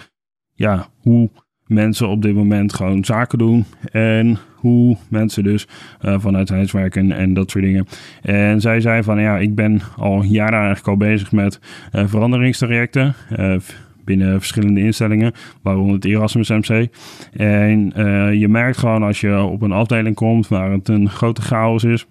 ja, 0.55 0.89
hoe 0.99 1.31
mensen 1.71 2.09
op 2.09 2.23
dit 2.23 2.35
moment 2.35 2.75
gewoon 2.75 3.05
zaken 3.05 3.39
doen. 3.39 3.65
En 3.93 4.39
hoe 4.55 4.97
mensen 5.09 5.45
dus 5.45 5.69
uh, 6.03 6.15
vanuit 6.19 6.49
huis 6.49 6.73
werken 6.73 7.13
en 7.13 7.35
dat 7.35 7.51
soort 7.51 7.65
dingen. 7.65 7.87
En 8.23 8.61
zij 8.61 8.81
zei 8.81 9.03
van 9.03 9.21
ja, 9.21 9.39
ik 9.39 9.55
ben 9.55 9.81
al 9.97 10.23
jaren 10.23 10.59
eigenlijk 10.59 10.89
al 10.89 10.97
bezig 10.97 11.33
met 11.33 11.61
uh, 11.93 12.03
veranderingstrajecten. 12.07 13.15
Uh, 13.39 13.57
binnen 14.05 14.39
verschillende 14.39 14.81
instellingen, 14.81 15.33
waaronder 15.63 15.95
het 15.95 16.05
Erasmus 16.05 16.49
MC. 16.49 16.89
En 17.33 17.93
je 18.39 18.49
merkt 18.49 18.79
gewoon 18.79 19.03
als 19.03 19.21
je 19.21 19.43
op 19.43 19.63
een 19.63 19.73
afdeling 19.73 20.15
komt 20.15 20.49
waar 20.49 20.71
het 20.71 20.89
een 20.89 21.09
grote 21.09 21.43
chaos 21.43 21.85
is, 21.85 22.07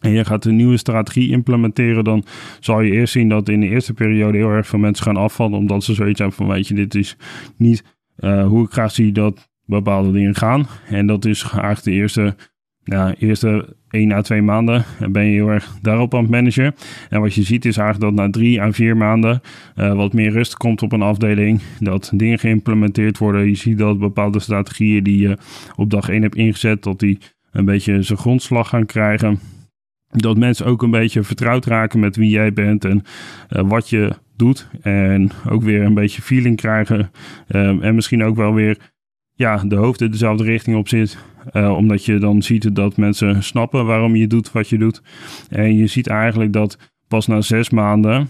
en 0.00 0.10
je 0.10 0.24
gaat 0.24 0.44
een 0.44 0.56
nieuwe 0.56 0.76
strategie 0.76 1.30
implementeren, 1.30 2.04
dan 2.04 2.24
zal 2.60 2.80
je 2.80 2.92
eerst 2.92 3.12
zien 3.12 3.28
dat 3.28 3.48
in 3.48 3.60
de 3.60 3.68
eerste 3.68 3.94
periode 3.94 4.38
heel 4.38 4.50
erg 4.50 4.66
veel 4.66 4.78
mensen 4.78 5.04
gaan 5.04 5.16
afvallen, 5.16 5.58
omdat 5.58 5.84
ze 5.84 5.94
zoiets 5.94 6.18
hebben 6.18 6.36
van, 6.36 6.48
weet 6.48 6.68
je, 6.68 6.74
dit 6.74 6.94
is 6.94 7.16
niet 7.56 7.95
uh, 8.18 8.46
hoe 8.46 8.64
ik 8.64 8.72
graag 8.72 8.90
zie 8.90 9.12
dat 9.12 9.48
bepaalde 9.64 10.12
dingen 10.12 10.34
gaan. 10.34 10.66
En 10.88 11.06
dat 11.06 11.24
is 11.24 11.42
eigenlijk 11.42 11.82
de 11.82 11.90
eerste, 11.90 12.34
ja, 12.82 13.14
eerste 13.14 13.76
1 13.90 14.12
à 14.12 14.20
2 14.20 14.42
maanden 14.42 14.84
ben 15.10 15.24
je 15.24 15.32
heel 15.32 15.48
erg 15.48 15.78
daarop 15.82 16.14
aan 16.14 16.20
het 16.20 16.30
managen. 16.30 16.74
En 17.08 17.20
wat 17.20 17.34
je 17.34 17.42
ziet 17.42 17.64
is 17.64 17.76
eigenlijk 17.76 18.16
dat 18.16 18.26
na 18.26 18.30
3 18.30 18.62
à 18.62 18.70
4 18.70 18.96
maanden 18.96 19.40
uh, 19.76 19.94
wat 19.94 20.12
meer 20.12 20.30
rust 20.30 20.56
komt 20.56 20.82
op 20.82 20.92
een 20.92 21.02
afdeling. 21.02 21.60
Dat 21.80 22.10
dingen 22.14 22.38
geïmplementeerd 22.38 23.18
worden. 23.18 23.48
Je 23.48 23.54
ziet 23.54 23.78
dat 23.78 23.98
bepaalde 23.98 24.40
strategieën 24.40 25.02
die 25.02 25.28
je 25.28 25.38
op 25.76 25.90
dag 25.90 26.08
1 26.08 26.22
hebt 26.22 26.36
ingezet, 26.36 26.82
dat 26.82 26.98
die 26.98 27.18
een 27.52 27.64
beetje 27.64 28.02
zijn 28.02 28.18
grondslag 28.18 28.68
gaan 28.68 28.86
krijgen. 28.86 29.38
Dat 30.08 30.36
mensen 30.36 30.66
ook 30.66 30.82
een 30.82 30.90
beetje 30.90 31.22
vertrouwd 31.22 31.66
raken 31.66 32.00
met 32.00 32.16
wie 32.16 32.30
jij 32.30 32.52
bent 32.52 32.84
en 32.84 33.02
uh, 33.50 33.62
wat 33.68 33.88
je 33.88 34.12
doet. 34.36 34.68
En 34.80 35.30
ook 35.48 35.62
weer 35.62 35.82
een 35.82 35.94
beetje 35.94 36.22
feeling 36.22 36.56
krijgen. 36.56 37.10
Um, 37.48 37.82
en 37.82 37.94
misschien 37.94 38.24
ook 38.24 38.36
wel 38.36 38.54
weer 38.54 38.92
ja, 39.32 39.56
de 39.56 39.76
hoofd 39.76 39.98
dezelfde 39.98 40.44
richting 40.44 40.76
op 40.76 40.88
zit. 40.88 41.18
Uh, 41.52 41.76
omdat 41.76 42.04
je 42.04 42.18
dan 42.18 42.42
ziet 42.42 42.74
dat 42.74 42.96
mensen 42.96 43.42
snappen 43.42 43.86
waarom 43.86 44.16
je 44.16 44.26
doet 44.26 44.52
wat 44.52 44.68
je 44.68 44.78
doet. 44.78 45.02
En 45.48 45.76
je 45.76 45.86
ziet 45.86 46.06
eigenlijk 46.06 46.52
dat 46.52 46.78
pas 47.08 47.26
na 47.26 47.40
zes 47.40 47.70
maanden. 47.70 48.28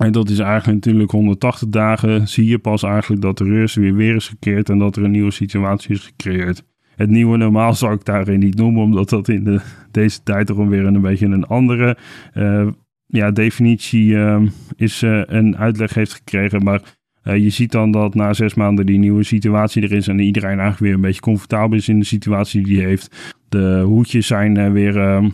En 0.00 0.12
dat 0.12 0.28
is 0.28 0.38
eigenlijk 0.38 0.74
natuurlijk 0.84 1.10
180 1.10 1.68
dagen. 1.68 2.28
Zie 2.28 2.46
je 2.46 2.58
pas 2.58 2.82
eigenlijk 2.82 3.22
dat 3.22 3.38
de 3.38 3.44
rust 3.44 3.74
weer 3.74 3.94
weer 3.94 4.14
is 4.14 4.28
gekeerd. 4.28 4.68
En 4.68 4.78
dat 4.78 4.96
er 4.96 5.04
een 5.04 5.10
nieuwe 5.10 5.30
situatie 5.30 5.90
is 5.90 6.04
gecreëerd. 6.04 6.64
Het 6.96 7.10
nieuwe 7.10 7.36
normaal 7.36 7.74
zou 7.74 7.94
ik 7.94 8.04
daarin 8.04 8.38
niet 8.38 8.56
noemen. 8.56 8.82
Omdat 8.82 9.08
dat 9.08 9.28
in 9.28 9.44
de, 9.44 9.60
deze 9.90 10.22
tijd 10.22 10.46
toch 10.46 10.66
weer 10.68 10.86
een 10.86 11.00
beetje 11.00 11.26
een 11.26 11.46
andere 11.46 11.96
uh, 12.34 12.66
ja, 13.10 13.30
definitie 13.30 14.06
uh, 14.06 14.40
is 14.76 15.02
uh, 15.02 15.22
een 15.26 15.56
uitleg 15.56 15.94
heeft 15.94 16.12
gekregen. 16.12 16.62
Maar 16.62 16.82
uh, 17.24 17.36
je 17.36 17.50
ziet 17.50 17.72
dan 17.72 17.90
dat 17.90 18.14
na 18.14 18.32
zes 18.32 18.54
maanden 18.54 18.86
die 18.86 18.98
nieuwe 18.98 19.22
situatie 19.22 19.82
er 19.82 19.92
is 19.92 20.08
en 20.08 20.18
iedereen 20.18 20.48
eigenlijk 20.48 20.78
weer 20.78 20.94
een 20.94 21.00
beetje 21.00 21.20
comfortabel 21.20 21.76
is 21.76 21.88
in 21.88 21.98
de 21.98 22.04
situatie 22.04 22.62
die 22.62 22.76
hij 22.76 22.86
heeft. 22.86 23.34
De 23.48 23.82
hoedjes 23.84 24.26
zijn 24.26 24.72
weer 24.72 24.98
ehm, 25.00 25.28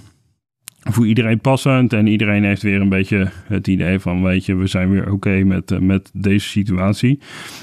voor 0.91 1.07
iedereen 1.07 1.41
passend. 1.41 1.93
En 1.93 2.07
iedereen 2.07 2.45
heeft 2.45 2.63
weer 2.63 2.81
een 2.81 2.89
beetje 2.89 3.31
het 3.47 3.67
idee 3.67 3.99
van, 3.99 4.23
weet 4.23 4.47
je, 4.47 4.55
we 4.55 4.67
zijn 4.67 4.91
weer 4.91 5.13
oké 5.13 5.45
met, 5.45 5.71
uh, 5.71 5.79
met 5.79 6.11
deze 6.13 6.49
situatie. 6.49 7.19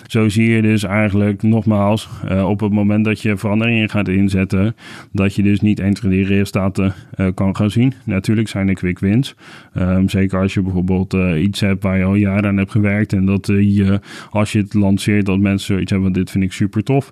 Zo 0.08 0.30
zie 0.30 0.50
je 0.50 0.62
dus 0.62 0.84
eigenlijk 0.84 1.44
nogmaals, 1.44 2.10
uh, 2.32 2.50
op 2.50 2.60
het 2.60 2.72
moment 2.72 3.06
dat 3.06 3.22
je 3.22 3.38
veranderingen 3.38 3.90
gaat 3.90 4.08
inzetten, 4.08 4.76
dat 5.12 5.36
je 5.36 5.44
dus 5.44 5.60
niet 5.60 5.80
1, 5.80 5.94
2, 5.94 6.12
3 6.12 6.26
resultaten 6.26 6.94
uh, 7.18 7.28
kan 7.34 7.56
gaan 7.56 7.72
zien. 7.72 7.94
Natuurlijk 8.06 8.48
zijn 8.48 8.68
er 8.68 8.74
quick 8.74 9.00
wins. 9.00 9.36
Um, 9.78 10.10
zeker 10.10 10.40
als 10.40 10.54
je 10.54 10.62
bijvoorbeeld 10.62 11.14
iets 11.38 11.60
hebt 11.60 11.84
waar 11.84 11.98
je 11.98 12.04
al 12.04 12.16
jaren 12.16 12.46
aan 12.46 12.58
hebt 12.58 12.72
gewerkt 12.72 13.14
en 13.14 13.26
dat 13.26 13.48
je, 13.48 14.00
als 14.30 14.52
je 14.52 14.60
het 14.60 14.74
lanceert, 14.74 15.26
dat 15.26 15.40
mensen 15.40 15.82
iets 15.82 15.92
hebben, 15.92 16.14
dit 16.14 16.32
vind 16.32 16.44
ik 16.44 16.52
super 16.52 16.84
tof. 16.84 17.12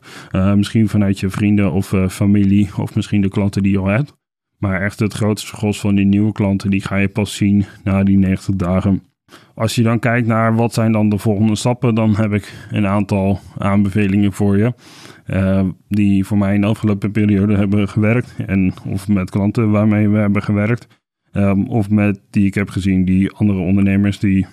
misschien 0.55 0.89
vanuit 0.89 1.19
je 1.19 1.29
vrienden 1.29 1.71
of 1.71 1.93
familie 2.09 2.69
of 2.77 2.95
misschien 2.95 3.21
de 3.21 3.29
klanten 3.29 3.63
die 3.63 3.71
je 3.71 3.77
al 3.77 3.87
hebt. 3.87 4.20
Maar 4.61 4.81
echt 4.81 4.99
het 4.99 5.13
grootste 5.13 5.55
gros 5.55 5.79
van 5.79 5.95
die 5.95 6.05
nieuwe 6.05 6.31
klanten, 6.31 6.69
die 6.69 6.81
ga 6.81 6.95
je 6.95 7.07
pas 7.07 7.35
zien 7.35 7.65
na 7.83 8.03
die 8.03 8.17
90 8.17 8.55
dagen. 8.55 9.03
Als 9.55 9.75
je 9.75 9.83
dan 9.83 9.99
kijkt 9.99 10.27
naar 10.27 10.55
wat 10.55 10.73
zijn 10.73 10.91
dan 10.91 11.09
de 11.09 11.17
volgende 11.17 11.55
stappen, 11.55 11.95
dan 11.95 12.15
heb 12.15 12.33
ik 12.33 12.67
een 12.71 12.87
aantal 12.87 13.39
aanbevelingen 13.57 14.33
voor 14.33 14.57
je. 14.57 14.73
Uh, 15.27 15.63
die 15.87 16.25
voor 16.25 16.37
mij 16.37 16.55
in 16.55 16.61
de 16.61 16.67
afgelopen 16.67 17.11
periode 17.11 17.57
hebben 17.57 17.89
gewerkt. 17.89 18.35
En 18.47 18.73
of 18.87 19.07
met 19.07 19.29
klanten 19.29 19.71
waarmee 19.71 20.09
we 20.09 20.17
hebben 20.17 20.43
gewerkt. 20.43 20.87
Um, 21.33 21.67
of 21.67 21.89
met 21.89 22.21
die 22.29 22.45
ik 22.45 22.53
heb 22.53 22.69
gezien, 22.69 23.05
die 23.05 23.31
andere 23.31 23.59
ondernemers 23.59 24.19
die 24.19 24.47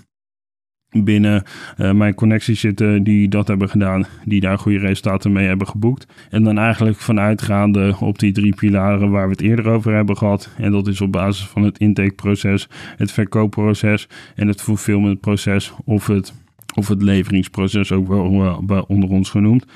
binnen 0.91 1.43
uh, 1.79 1.93
mijn 1.93 2.15
connecties 2.15 2.61
zitten 2.61 3.03
die 3.03 3.29
dat 3.29 3.49
hebben 3.49 3.69
gedaan, 3.69 4.07
die 4.25 4.41
daar 4.41 4.59
goede 4.59 4.79
resultaten 4.79 5.33
mee 5.33 5.47
hebben 5.47 5.67
geboekt. 5.67 6.07
En 6.31 6.45
dan 6.45 6.59
eigenlijk 6.59 6.97
vanuitgaande 6.97 7.97
op 8.01 8.19
die 8.19 8.33
drie 8.33 8.55
pilaren 8.55 9.11
waar 9.11 9.25
we 9.25 9.31
het 9.31 9.41
eerder 9.41 9.69
over 9.69 9.95
hebben 9.95 10.17
gehad. 10.17 10.55
En 10.57 10.73
dat 10.73 10.87
is 10.87 11.01
op 11.01 11.13
basis 11.13 11.47
van 11.47 11.63
het 11.63 11.79
intakeproces, 11.79 12.69
het 12.97 13.13
verkoopproces 13.13 14.09
en 14.35 14.49
het 14.49 14.63
fulfillmentproces 14.63 15.73
of 15.85 16.07
het, 16.07 16.35
of 16.75 16.89
het 16.89 17.03
leveringsproces 17.03 17.93
ook 17.93 18.09
wel 18.09 18.85
onder 18.89 19.11
ons 19.11 19.31
genoemd. 19.31 19.67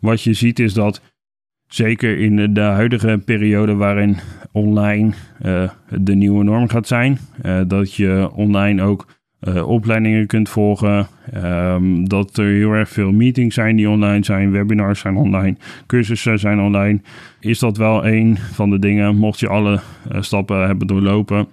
Wat 0.00 0.22
je 0.22 0.32
ziet 0.32 0.58
is 0.58 0.74
dat 0.74 1.02
zeker 1.66 2.18
in 2.18 2.54
de 2.54 2.60
huidige 2.60 3.22
periode 3.24 3.74
waarin 3.74 4.16
online 4.52 5.12
uh, 5.42 5.70
de 5.90 6.14
nieuwe 6.14 6.44
norm 6.44 6.68
gaat 6.68 6.86
zijn, 6.86 7.18
dat 7.66 7.94
je 7.94 8.30
online 8.34 8.82
ook 8.82 9.06
uh, 9.40 9.68
opleidingen 9.68 10.26
kunt 10.26 10.48
volgen. 10.48 11.06
Um, 11.34 12.08
dat 12.08 12.36
er 12.36 12.46
heel 12.46 12.72
erg 12.72 12.88
veel 12.88 13.12
meetings 13.12 13.54
zijn 13.54 13.76
die 13.76 13.88
online 13.88 14.24
zijn, 14.24 14.50
webinars 14.50 15.00
zijn 15.00 15.16
online, 15.16 15.56
cursussen 15.86 16.38
zijn 16.38 16.60
online. 16.60 17.00
Is 17.40 17.58
dat 17.58 17.76
wel 17.76 18.06
een 18.06 18.38
van 18.38 18.70
de 18.70 18.78
dingen, 18.78 19.16
mocht 19.16 19.40
je 19.40 19.48
alle 19.48 19.80
uh, 20.12 20.22
stappen 20.22 20.66
hebben 20.66 20.86
doorlopen. 20.86 21.46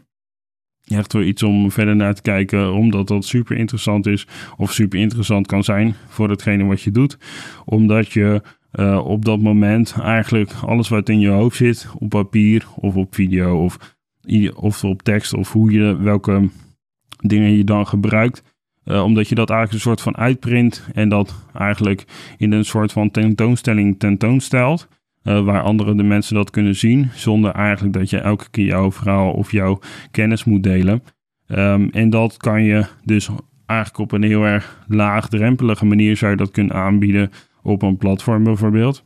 Echt 0.85 1.13
wel 1.13 1.21
iets 1.21 1.43
om 1.43 1.71
verder 1.71 1.95
naar 1.95 2.13
te 2.13 2.21
kijken, 2.21 2.73
omdat 2.73 3.07
dat 3.07 3.25
super 3.25 3.57
interessant 3.57 4.05
is 4.05 4.27
of 4.57 4.71
super 4.71 4.99
interessant 4.99 5.47
kan 5.47 5.63
zijn 5.63 5.93
voor 6.07 6.29
hetgene 6.29 6.63
wat 6.63 6.81
je 6.81 6.91
doet. 6.91 7.17
Omdat 7.65 8.11
je 8.11 8.41
uh, 8.79 9.05
op 9.05 9.25
dat 9.25 9.39
moment 9.39 9.95
eigenlijk 10.01 10.51
alles 10.65 10.89
wat 10.89 11.09
in 11.09 11.19
je 11.19 11.29
hoofd 11.29 11.57
zit, 11.57 11.87
op 11.97 12.09
papier 12.09 12.65
of 12.75 12.95
op 12.95 13.15
video 13.15 13.63
of, 13.63 13.95
of 14.55 14.83
op 14.83 15.03
tekst 15.03 15.33
of 15.33 15.51
hoe 15.51 15.71
je 15.71 15.97
welke 15.97 16.49
dingen 17.27 17.57
je 17.57 17.63
dan 17.63 17.87
gebruikt. 17.87 18.43
Uh, 18.85 19.03
omdat 19.03 19.27
je 19.27 19.35
dat 19.35 19.49
eigenlijk 19.49 19.79
een 19.79 19.89
soort 19.89 20.01
van 20.01 20.17
uitprint 20.17 20.87
en 20.93 21.09
dat 21.09 21.45
eigenlijk 21.53 22.05
in 22.37 22.51
een 22.51 22.65
soort 22.65 22.91
van 22.91 23.11
tentoonstelling 23.11 23.99
tentoonstelt. 23.99 24.87
Uh, 25.23 25.43
waar 25.43 25.61
andere 25.61 25.95
de 25.95 26.03
mensen 26.03 26.35
dat 26.35 26.49
kunnen 26.49 26.75
zien, 26.75 27.09
zonder 27.13 27.51
eigenlijk 27.51 27.93
dat 27.93 28.09
je 28.09 28.19
elke 28.19 28.49
keer 28.49 28.65
jouw 28.65 28.91
verhaal 28.91 29.31
of 29.31 29.51
jouw 29.51 29.79
kennis 30.11 30.43
moet 30.43 30.63
delen. 30.63 31.03
Um, 31.47 31.89
en 31.89 32.09
dat 32.09 32.37
kan 32.37 32.63
je 32.63 32.85
dus 33.03 33.29
eigenlijk 33.65 33.99
op 33.99 34.11
een 34.11 34.23
heel 34.23 34.43
erg 34.43 34.83
laagdrempelige 34.87 35.85
manier 35.85 36.17
zou 36.17 36.31
je 36.31 36.37
dat 36.37 36.51
kunnen 36.51 36.75
aanbieden 36.75 37.31
op 37.61 37.81
een 37.81 37.97
platform 37.97 38.43
bijvoorbeeld. 38.43 39.05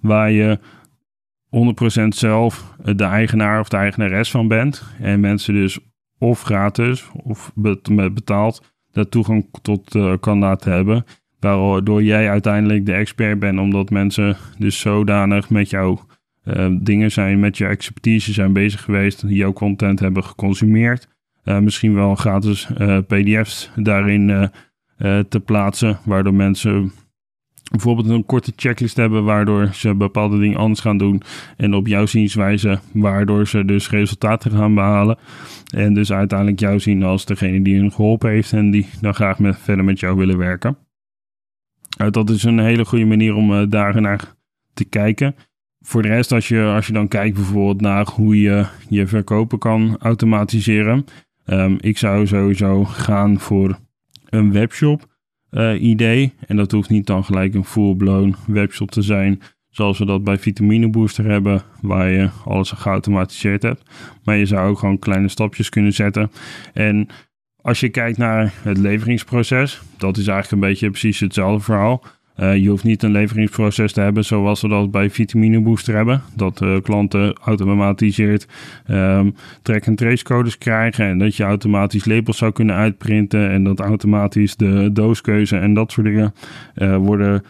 Waar 0.00 0.30
je 0.30 0.58
100% 2.04 2.08
zelf 2.08 2.74
de 2.82 3.04
eigenaar 3.04 3.60
of 3.60 3.68
de 3.68 3.76
eigenares 3.76 4.30
van 4.30 4.48
bent. 4.48 4.84
En 5.00 5.20
mensen 5.20 5.54
dus 5.54 5.78
of 6.18 6.42
gratis 6.42 7.10
of 7.22 7.52
met 7.54 8.14
betaald 8.14 8.74
daar 8.92 9.08
toegang 9.08 9.48
tot 9.62 9.94
uh, 9.94 10.12
kan 10.20 10.38
laten 10.38 10.72
hebben. 10.72 11.04
Waardoor 11.40 12.02
jij 12.02 12.30
uiteindelijk 12.30 12.86
de 12.86 12.92
expert 12.92 13.38
bent, 13.38 13.58
omdat 13.58 13.90
mensen 13.90 14.36
dus 14.58 14.80
zodanig 14.80 15.50
met 15.50 15.70
jou 15.70 15.98
dingen 16.80 17.12
zijn 17.12 17.40
met 17.40 17.58
je 17.58 17.66
expertise 17.66 18.32
zijn 18.32 18.52
bezig 18.52 18.82
geweest, 18.82 19.24
jouw 19.26 19.52
content 19.52 20.00
hebben 20.00 20.24
geconsumeerd. 20.24 21.08
misschien 21.44 21.94
wel 21.94 22.14
gratis 22.14 22.68
PDF's 23.06 23.70
daarin 23.76 24.50
te 25.28 25.40
plaatsen, 25.44 25.98
waardoor 26.04 26.34
mensen 26.34 26.92
bijvoorbeeld 27.70 28.08
een 28.08 28.26
korte 28.26 28.52
checklist 28.56 28.96
hebben 28.96 29.24
waardoor 29.24 29.68
ze 29.72 29.94
bepaalde 29.94 30.38
dingen 30.38 30.58
anders 30.58 30.80
gaan 30.80 30.98
doen 30.98 31.22
en 31.56 31.74
op 31.74 31.86
jouw 31.86 32.06
zienswijze 32.06 32.78
waardoor 32.92 33.46
ze 33.46 33.64
dus 33.64 33.90
resultaten 33.90 34.50
gaan 34.50 34.74
behalen 34.74 35.18
en 35.74 35.94
dus 35.94 36.12
uiteindelijk 36.12 36.60
jou 36.60 36.80
zien 36.80 37.02
als 37.02 37.24
degene 37.24 37.62
die 37.62 37.78
hun 37.78 37.92
geholpen 37.92 38.30
heeft 38.30 38.52
en 38.52 38.70
die 38.70 38.86
dan 39.00 39.14
graag 39.14 39.38
met, 39.38 39.58
verder 39.58 39.84
met 39.84 40.00
jou 40.00 40.16
willen 40.16 40.38
werken. 40.38 40.76
Uh, 42.00 42.10
dat 42.10 42.30
is 42.30 42.42
een 42.42 42.58
hele 42.58 42.84
goede 42.84 43.04
manier 43.04 43.34
om 43.34 43.52
uh, 43.52 43.62
daar 43.68 44.00
naar 44.00 44.34
te 44.74 44.84
kijken. 44.84 45.34
Voor 45.80 46.02
de 46.02 46.08
rest, 46.08 46.32
als 46.32 46.48
je, 46.48 46.62
als 46.62 46.86
je 46.86 46.92
dan 46.92 47.08
kijkt 47.08 47.34
bijvoorbeeld 47.34 47.80
naar 47.80 48.06
hoe 48.06 48.40
je 48.40 48.66
je 48.88 49.06
verkopen 49.06 49.58
kan 49.58 49.96
automatiseren. 49.98 51.04
Um, 51.46 51.76
ik 51.80 51.98
zou 51.98 52.26
sowieso 52.26 52.84
gaan 52.84 53.40
voor 53.40 53.78
een 54.28 54.52
webshop 54.52 55.15
uh, 55.56 55.82
idee. 55.82 56.32
En 56.46 56.56
dat 56.56 56.72
hoeft 56.72 56.90
niet 56.90 57.06
dan 57.06 57.24
gelijk 57.24 57.54
een 57.54 57.64
full-blown 57.64 58.34
webshop 58.46 58.90
te 58.90 59.02
zijn. 59.02 59.40
Zoals 59.70 59.98
we 59.98 60.04
dat 60.04 60.24
bij 60.24 60.38
Vitamine 60.38 60.90
Booster 60.90 61.24
hebben, 61.24 61.62
waar 61.80 62.10
je 62.10 62.28
alles 62.44 62.70
geautomatiseerd 62.70 63.62
hebt. 63.62 63.82
Maar 64.24 64.36
je 64.36 64.46
zou 64.46 64.68
ook 64.68 64.78
gewoon 64.78 64.98
kleine 64.98 65.28
stapjes 65.28 65.68
kunnen 65.68 65.92
zetten. 65.92 66.30
En 66.72 67.08
als 67.56 67.80
je 67.80 67.88
kijkt 67.88 68.18
naar 68.18 68.52
het 68.62 68.78
leveringsproces, 68.78 69.82
dat 69.96 70.16
is 70.16 70.26
eigenlijk 70.26 70.62
een 70.62 70.68
beetje 70.68 70.90
precies 70.90 71.20
hetzelfde 71.20 71.64
verhaal. 71.64 72.04
Uh, 72.40 72.56
je 72.56 72.68
hoeft 72.68 72.84
niet 72.84 73.02
een 73.02 73.10
leveringsproces 73.10 73.92
te 73.92 74.00
hebben 74.00 74.24
zoals 74.24 74.60
we 74.60 74.68
dat 74.68 74.90
bij 74.90 75.10
Vitamine 75.10 75.60
Booster 75.60 75.94
hebben. 75.94 76.22
Dat 76.34 76.60
uh, 76.62 76.80
klanten 76.80 77.34
automatiseerd 77.34 78.46
um, 78.90 79.34
track- 79.62 79.86
en 79.86 79.94
trace 79.94 80.24
codes 80.24 80.58
krijgen. 80.58 81.06
En 81.06 81.18
dat 81.18 81.36
je 81.36 81.42
automatisch 81.42 82.04
labels 82.04 82.38
zou 82.38 82.52
kunnen 82.52 82.74
uitprinten. 82.74 83.50
En 83.50 83.64
dat 83.64 83.80
automatisch 83.80 84.56
de 84.56 84.90
dooskeuze 84.92 85.56
en 85.56 85.74
dat 85.74 85.92
soort 85.92 86.06
dingen 86.06 86.34
uh, 86.74 86.96
worden 86.96 87.42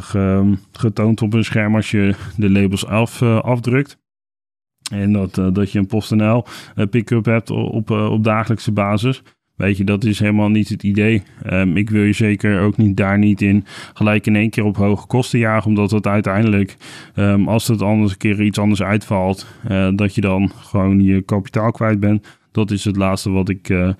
ge, 0.00 0.52
getoond 0.72 1.22
op 1.22 1.32
een 1.32 1.44
scherm 1.44 1.74
als 1.74 1.90
je 1.90 2.14
de 2.36 2.50
labels 2.50 2.86
af, 2.86 3.22
afdrukt. 3.22 3.98
En 4.90 5.12
dat, 5.12 5.34
dat 5.34 5.72
je 5.72 5.78
een 5.78 5.86
PostNL 5.86 6.46
pick-up 6.90 7.24
hebt 7.24 7.50
op, 7.50 7.90
op 7.90 8.24
dagelijkse 8.24 8.72
basis. 8.72 9.22
Weet 9.56 9.76
je, 9.76 9.84
dat 9.84 10.04
is 10.04 10.18
helemaal 10.18 10.48
niet 10.48 10.68
het 10.68 10.82
idee. 10.82 11.22
Um, 11.52 11.76
ik 11.76 11.90
wil 11.90 12.02
je 12.02 12.12
zeker 12.12 12.60
ook 12.60 12.76
niet 12.76 12.96
daar 12.96 13.18
niet 13.18 13.42
in 13.42 13.64
gelijk 13.94 14.26
in 14.26 14.36
één 14.36 14.50
keer 14.50 14.64
op 14.64 14.76
hoge 14.76 15.06
kosten 15.06 15.38
jagen. 15.38 15.68
Omdat 15.68 15.90
het 15.90 16.06
uiteindelijk, 16.06 16.76
um, 17.14 17.48
als 17.48 17.68
het 17.68 17.82
anders 17.82 18.12
een 18.12 18.18
keer 18.18 18.42
iets 18.42 18.58
anders 18.58 18.82
uitvalt, 18.82 19.46
uh, 19.68 19.88
dat 19.94 20.14
je 20.14 20.20
dan 20.20 20.50
gewoon 20.56 21.02
je 21.02 21.22
kapitaal 21.22 21.70
kwijt 21.70 22.00
bent. 22.00 22.38
Dat 22.52 22.70
is 22.70 22.84
het 22.84 22.96
laatste 22.96 23.30
wat 23.30 23.48
ik, 23.48 23.68
uh, 23.68 23.90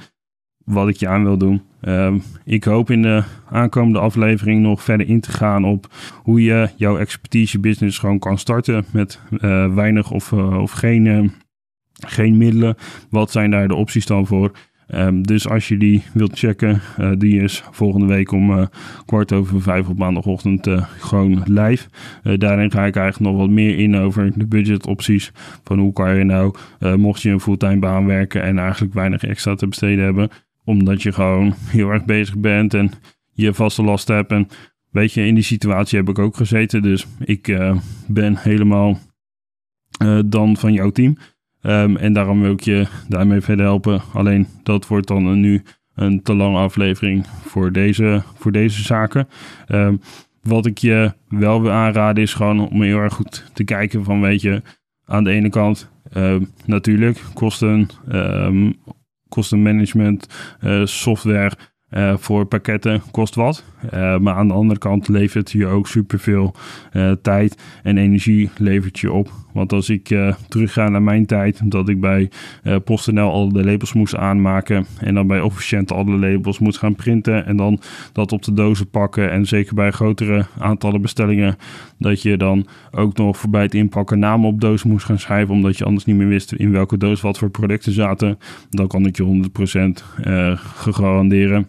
wat 0.64 0.88
ik 0.88 0.96
je 0.96 1.08
aan 1.08 1.24
wil 1.24 1.38
doen. 1.38 1.62
Um, 1.82 2.22
ik 2.44 2.64
hoop 2.64 2.90
in 2.90 3.02
de 3.02 3.22
aankomende 3.50 3.98
aflevering 3.98 4.62
nog 4.62 4.82
verder 4.82 5.08
in 5.08 5.20
te 5.20 5.32
gaan 5.32 5.64
op 5.64 5.94
hoe 6.22 6.42
je 6.42 6.68
jouw 6.76 6.98
expertise 6.98 7.60
business 7.60 7.98
gewoon 7.98 8.18
kan 8.18 8.38
starten 8.38 8.84
met 8.92 9.20
uh, 9.30 9.74
weinig 9.74 10.10
of, 10.10 10.32
of 10.32 10.70
geen, 10.70 11.32
geen 12.06 12.36
middelen. 12.36 12.76
Wat 13.10 13.30
zijn 13.30 13.50
daar 13.50 13.68
de 13.68 13.74
opties 13.74 14.06
dan 14.06 14.26
voor? 14.26 14.52
Um, 14.94 15.22
dus 15.22 15.48
als 15.48 15.68
je 15.68 15.76
die 15.76 16.02
wilt 16.14 16.38
checken, 16.38 16.80
uh, 17.00 17.12
die 17.18 17.40
is 17.40 17.62
volgende 17.70 18.06
week 18.06 18.32
om 18.32 18.50
uh, 18.50 18.66
kwart 19.06 19.32
over 19.32 19.62
vijf 19.62 19.88
op 19.88 19.98
maandagochtend 19.98 20.66
uh, 20.66 20.86
gewoon 20.98 21.42
live. 21.44 21.88
daarin 22.36 22.70
ga 22.70 22.86
ik 22.86 22.96
eigenlijk 22.96 23.32
nog 23.32 23.40
wat 23.40 23.50
meer 23.50 23.78
in 23.78 23.96
over 23.96 24.32
de 24.38 24.46
budgetopties. 24.46 25.32
Van 25.64 25.78
hoe 25.78 25.92
kan 25.92 26.16
je 26.16 26.24
nou, 26.24 26.54
mocht 26.96 27.22
je 27.22 27.30
een 27.30 27.40
fulltime 27.40 27.78
baan 27.78 28.06
werken 28.06 28.42
en 28.42 28.58
eigenlijk 28.58 28.94
weinig 28.94 29.24
extra 29.24 29.54
te 29.54 29.66
besteden 29.66 30.04
hebben. 30.04 30.28
Omdat 30.64 31.02
je 31.02 31.12
gewoon 31.12 31.54
heel 31.66 31.90
erg 31.90 32.04
bezig 32.04 32.38
bent 32.38 32.74
en 32.74 32.90
je 33.32 33.54
vaste 33.54 33.82
last 33.82 34.08
hebt. 34.08 34.32
En 34.32 34.48
weet 34.90 35.12
je, 35.12 35.26
in 35.26 35.34
die 35.34 35.44
situatie 35.44 35.98
heb 35.98 36.08
ik 36.08 36.18
ook 36.18 36.36
gezeten. 36.36 36.82
Dus 36.82 37.06
ik 37.24 37.58
ben 38.06 38.36
helemaal 38.36 38.98
dan 40.26 40.56
van 40.56 40.72
jouw 40.72 40.90
team. 40.90 41.16
Um, 41.62 41.96
en 41.96 42.12
daarom 42.12 42.40
wil 42.40 42.52
ik 42.52 42.60
je 42.60 42.86
daarmee 43.08 43.40
verder 43.40 43.64
helpen. 43.64 44.00
Alleen 44.12 44.46
dat 44.62 44.86
wordt 44.86 45.08
dan 45.08 45.40
nu 45.40 45.62
een 45.94 46.22
te 46.22 46.34
lange 46.34 46.58
aflevering 46.58 47.26
voor 47.26 47.72
deze, 47.72 48.22
voor 48.34 48.52
deze 48.52 48.82
zaken. 48.82 49.28
Um, 49.68 50.00
wat 50.42 50.66
ik 50.66 50.78
je 50.78 51.12
wel 51.28 51.62
wil 51.62 51.70
aanraden 51.70 52.22
is 52.22 52.34
gewoon 52.34 52.68
om 52.68 52.82
heel 52.82 52.98
erg 52.98 53.14
goed 53.14 53.50
te 53.52 53.64
kijken 53.64 54.04
van 54.04 54.20
weet 54.20 54.40
je, 54.40 54.62
aan 55.04 55.24
de 55.24 55.30
ene 55.30 55.48
kant 55.48 55.90
uh, 56.16 56.36
natuurlijk 56.64 57.22
kosten, 57.34 57.88
kostenmanagement, 59.28 60.28
uh, 60.64 60.84
software 60.84 61.52
uh, 61.90 62.16
voor 62.16 62.44
pakketten 62.44 63.02
kost 63.10 63.34
wat. 63.34 63.64
Maar 63.92 64.34
aan 64.34 64.48
de 64.48 64.54
andere 64.54 64.78
kant 64.78 65.08
levert 65.08 65.50
je 65.50 65.66
ook 65.66 65.88
superveel 65.88 66.54
uh, 66.92 67.12
tijd 67.22 67.62
en 67.82 67.98
energie 67.98 68.50
levert 68.56 68.98
je 68.98 69.12
op. 69.12 69.30
Want 69.56 69.72
als 69.72 69.90
ik 69.90 70.14
terugga 70.48 70.88
naar 70.88 71.02
mijn 71.02 71.26
tijd, 71.26 71.70
dat 71.70 71.88
ik 71.88 72.00
bij 72.00 72.30
PostNL 72.84 73.30
al 73.30 73.52
de 73.52 73.64
labels 73.64 73.92
moest 73.92 74.16
aanmaken 74.16 74.86
en 75.00 75.14
dan 75.14 75.26
bij 75.26 75.40
Officiënt 75.40 75.92
alle 75.92 76.18
labels 76.18 76.58
moest 76.58 76.78
gaan 76.78 76.94
printen 76.94 77.46
en 77.46 77.56
dan 77.56 77.80
dat 78.12 78.32
op 78.32 78.42
de 78.42 78.52
dozen 78.52 78.90
pakken. 78.90 79.30
En 79.30 79.46
zeker 79.46 79.74
bij 79.74 79.90
grotere 79.90 80.46
aantallen 80.58 81.00
bestellingen, 81.00 81.56
dat 81.98 82.22
je 82.22 82.36
dan 82.36 82.66
ook 82.90 83.16
nog 83.16 83.36
voorbij 83.36 83.62
het 83.62 83.74
inpakken 83.74 84.18
namen 84.18 84.48
op 84.48 84.60
doos 84.60 84.82
moest 84.84 85.04
gaan 85.04 85.18
schrijven, 85.18 85.54
omdat 85.54 85.78
je 85.78 85.84
anders 85.84 86.04
niet 86.04 86.16
meer 86.16 86.28
wist 86.28 86.52
in 86.52 86.72
welke 86.72 86.96
doos 86.96 87.20
wat 87.20 87.38
voor 87.38 87.50
producten 87.50 87.92
zaten. 87.92 88.38
Dan 88.70 88.86
kan 88.86 89.06
ik 89.06 89.16
je 89.16 89.48
100% 90.02 90.04
garanderen 90.74 91.68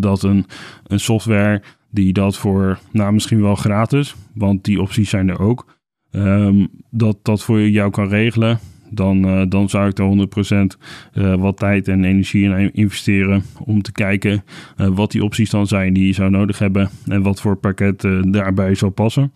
dat 0.00 0.22
een, 0.22 0.46
een 0.86 1.00
software 1.00 1.62
die 1.90 2.12
dat 2.12 2.38
voor, 2.38 2.78
nou 2.92 3.12
misschien 3.12 3.42
wel 3.42 3.54
gratis, 3.54 4.14
want 4.34 4.64
die 4.64 4.80
opties 4.80 5.10
zijn 5.10 5.28
er 5.28 5.40
ook, 5.40 5.79
um, 6.10 6.68
dat 6.90 7.18
dat 7.22 7.42
voor 7.42 7.60
jou 7.60 7.90
kan 7.90 8.08
regelen, 8.08 8.58
dan, 8.90 9.26
uh, 9.26 9.42
dan 9.48 9.68
zou 9.68 9.88
ik 9.88 9.98
er 9.98 10.74
100% 10.74 10.78
uh, 11.14 11.34
wat 11.34 11.56
tijd 11.56 11.88
en 11.88 12.04
energie 12.04 12.44
in 12.44 12.72
investeren 12.74 13.42
om 13.64 13.82
te 13.82 13.92
kijken 13.92 14.44
uh, 14.76 14.86
wat 14.86 15.10
die 15.10 15.24
opties 15.24 15.50
dan 15.50 15.66
zijn 15.66 15.92
die 15.92 16.06
je 16.06 16.12
zou 16.12 16.30
nodig 16.30 16.58
hebben 16.58 16.90
en 17.06 17.22
wat 17.22 17.40
voor 17.40 17.56
pakket 17.56 18.08
daarbij 18.22 18.74
zou 18.74 18.90
passen. 18.90 19.32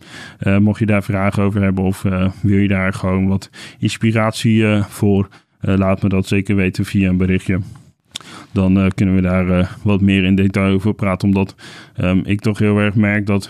mocht 0.59 0.79
je 0.79 0.85
daar 0.85 1.03
vragen 1.03 1.43
over 1.43 1.61
hebben 1.61 1.83
of 1.83 2.01
wil 2.41 2.57
je 2.57 2.67
daar 2.67 2.93
gewoon 2.93 3.27
wat 3.27 3.49
inspiratie 3.79 4.65
voor, 4.83 5.27
laat 5.59 6.01
me 6.01 6.09
dat 6.09 6.27
zeker 6.27 6.55
weten 6.55 6.85
via 6.85 7.09
een 7.09 7.17
berichtje 7.17 7.59
dan 8.51 8.91
kunnen 8.95 9.15
we 9.15 9.21
daar 9.21 9.77
wat 9.83 10.01
meer 10.01 10.23
in 10.23 10.35
detail 10.35 10.73
over 10.73 10.93
praten. 10.93 11.27
Omdat 11.27 11.55
um, 11.97 12.21
ik 12.25 12.41
toch 12.41 12.59
heel 12.59 12.77
erg 12.77 12.95
merk 12.95 13.25
dat 13.25 13.49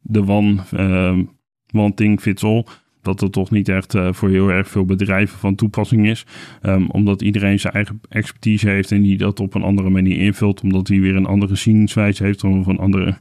de 0.00 0.26
one, 0.26 0.56
um, 0.76 1.37
one 1.72 1.94
thing 1.94 2.20
fits 2.20 2.44
all, 2.44 2.64
dat 3.02 3.20
het 3.20 3.32
toch 3.32 3.50
niet 3.50 3.68
echt 3.68 3.94
voor 4.10 4.28
heel 4.28 4.48
erg 4.48 4.68
veel 4.68 4.84
bedrijven 4.84 5.38
van 5.38 5.54
toepassing 5.54 6.06
is. 6.06 6.26
Um, 6.62 6.90
omdat 6.90 7.22
iedereen 7.22 7.60
zijn 7.60 7.72
eigen 7.72 8.00
expertise 8.08 8.68
heeft 8.68 8.92
en 8.92 9.02
die 9.02 9.16
dat 9.16 9.40
op 9.40 9.54
een 9.54 9.62
andere 9.62 9.90
manier 9.90 10.18
invult. 10.18 10.60
Omdat 10.60 10.88
hij 10.88 11.00
weer 11.00 11.16
een 11.16 11.26
andere 11.26 11.54
zienswijze 11.54 12.24
heeft 12.24 12.44
of 12.44 12.66
een 12.66 12.78
andere, 12.78 13.18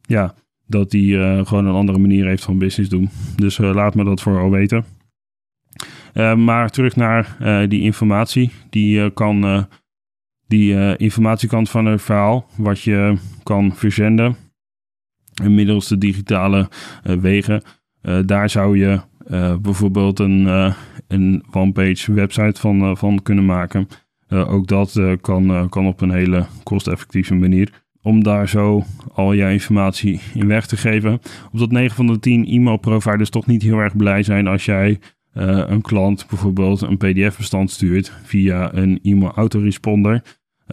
ja, 0.00 0.34
dat 0.66 0.92
hij 0.92 1.02
gewoon 1.44 1.66
een 1.66 1.74
andere 1.74 1.98
manier 1.98 2.26
heeft 2.26 2.44
van 2.44 2.58
business 2.58 2.90
doen. 2.90 3.08
Dus 3.36 3.58
laat 3.58 3.94
me 3.94 4.04
dat 4.04 4.22
vooral 4.22 4.50
weten. 4.50 4.84
Uh, 6.14 6.34
maar 6.34 6.70
terug 6.70 6.96
naar 6.96 7.36
die 7.68 7.80
informatie. 7.80 8.50
Die 8.70 9.10
kan 9.10 9.66
die 10.46 10.96
informatiekant 10.96 11.70
van 11.70 11.86
het 11.86 12.02
verhaal, 12.02 12.46
wat 12.56 12.80
je 12.82 13.16
kan 13.42 13.74
verzenden 13.74 14.36
middels 15.48 15.88
de 15.88 15.98
digitale 15.98 16.68
uh, 17.04 17.16
wegen. 17.16 17.62
Uh, 18.02 18.18
daar 18.26 18.50
zou 18.50 18.78
je 18.78 19.00
bijvoorbeeld 19.60 20.18
een, 20.18 20.72
een 21.08 21.44
one-page 21.52 22.12
website 22.12 22.60
van, 22.60 22.96
van 22.96 23.22
kunnen 23.22 23.44
maken. 23.44 23.88
ook 24.28 24.66
dat 24.66 25.00
kan, 25.20 25.68
kan 25.68 25.86
op 25.86 26.00
een 26.00 26.10
hele 26.10 26.46
kosteffectieve 26.62 27.34
manier. 27.34 27.82
Om 28.02 28.22
daar 28.22 28.48
zo 28.48 28.84
al 29.12 29.32
je 29.32 29.52
informatie 29.52 30.20
in 30.34 30.46
weg 30.46 30.66
te 30.66 30.76
geven. 30.76 31.20
Omdat 31.52 31.70
9 31.70 31.96
van 31.96 32.06
de 32.06 32.18
10 32.18 32.46
e-mail 32.46 32.76
providers 32.76 33.30
toch 33.30 33.46
niet 33.46 33.62
heel 33.62 33.78
erg 33.78 33.96
blij 33.96 34.22
zijn 34.22 34.46
als 34.46 34.64
jij 34.64 34.98
een 35.32 35.82
klant 35.82 36.26
bijvoorbeeld 36.28 36.80
een 36.80 36.96
PDF-bestand 36.96 37.70
stuurt 37.70 38.12
via 38.22 38.74
een 38.74 38.98
e-mail 39.02 39.32
autoresponder. 39.32 40.22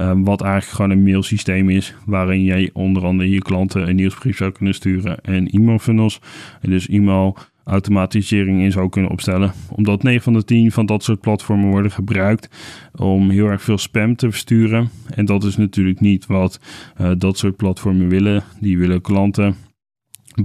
Um, 0.01 0.23
wat 0.23 0.41
eigenlijk 0.41 0.75
gewoon 0.75 0.91
een 0.91 1.03
mailsysteem 1.03 1.69
is 1.69 1.95
waarin 2.05 2.43
jij 2.43 2.69
onder 2.73 3.05
andere 3.05 3.29
je 3.29 3.41
klanten 3.41 3.89
een 3.89 3.95
nieuwsbrief 3.95 4.37
zou 4.37 4.51
kunnen 4.51 4.73
sturen 4.73 5.21
en 5.21 5.47
e-mailfunnels. 5.47 6.19
En 6.61 6.69
dus 6.69 6.87
e-mail 6.87 7.37
automatisering 7.63 8.61
in 8.61 8.71
zou 8.71 8.89
kunnen 8.89 9.11
opstellen. 9.11 9.51
Omdat 9.69 10.03
9 10.03 10.21
van 10.21 10.33
de 10.33 10.43
10 10.43 10.71
van 10.71 10.85
dat 10.85 11.03
soort 11.03 11.19
platformen 11.19 11.69
worden 11.69 11.91
gebruikt 11.91 12.49
om 12.95 13.29
heel 13.29 13.47
erg 13.47 13.61
veel 13.61 13.77
spam 13.77 14.15
te 14.15 14.29
versturen. 14.29 14.89
En 15.09 15.25
dat 15.25 15.43
is 15.43 15.57
natuurlijk 15.57 15.99
niet 15.99 16.25
wat 16.25 16.59
uh, 17.01 17.11
dat 17.17 17.37
soort 17.37 17.55
platformen 17.55 18.09
willen. 18.09 18.43
Die 18.59 18.77
willen 18.77 19.01
klanten 19.01 19.55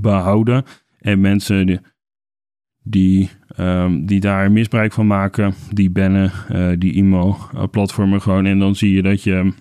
behouden 0.00 0.64
en 0.98 1.20
mensen 1.20 1.82
die, 2.82 3.30
ehm, 3.56 4.04
die 4.04 4.20
daar 4.20 4.52
misbruik 4.52 4.92
van 4.92 5.06
maken, 5.06 5.54
die 5.70 5.90
bannen 5.90 6.32
die 6.78 6.96
e-mailplatformen 6.96 8.22
gewoon. 8.22 8.46
En 8.46 8.58
dan 8.58 8.74
zie 8.74 8.92
je 8.92 9.02
dat 9.02 9.22
je, 9.22 9.52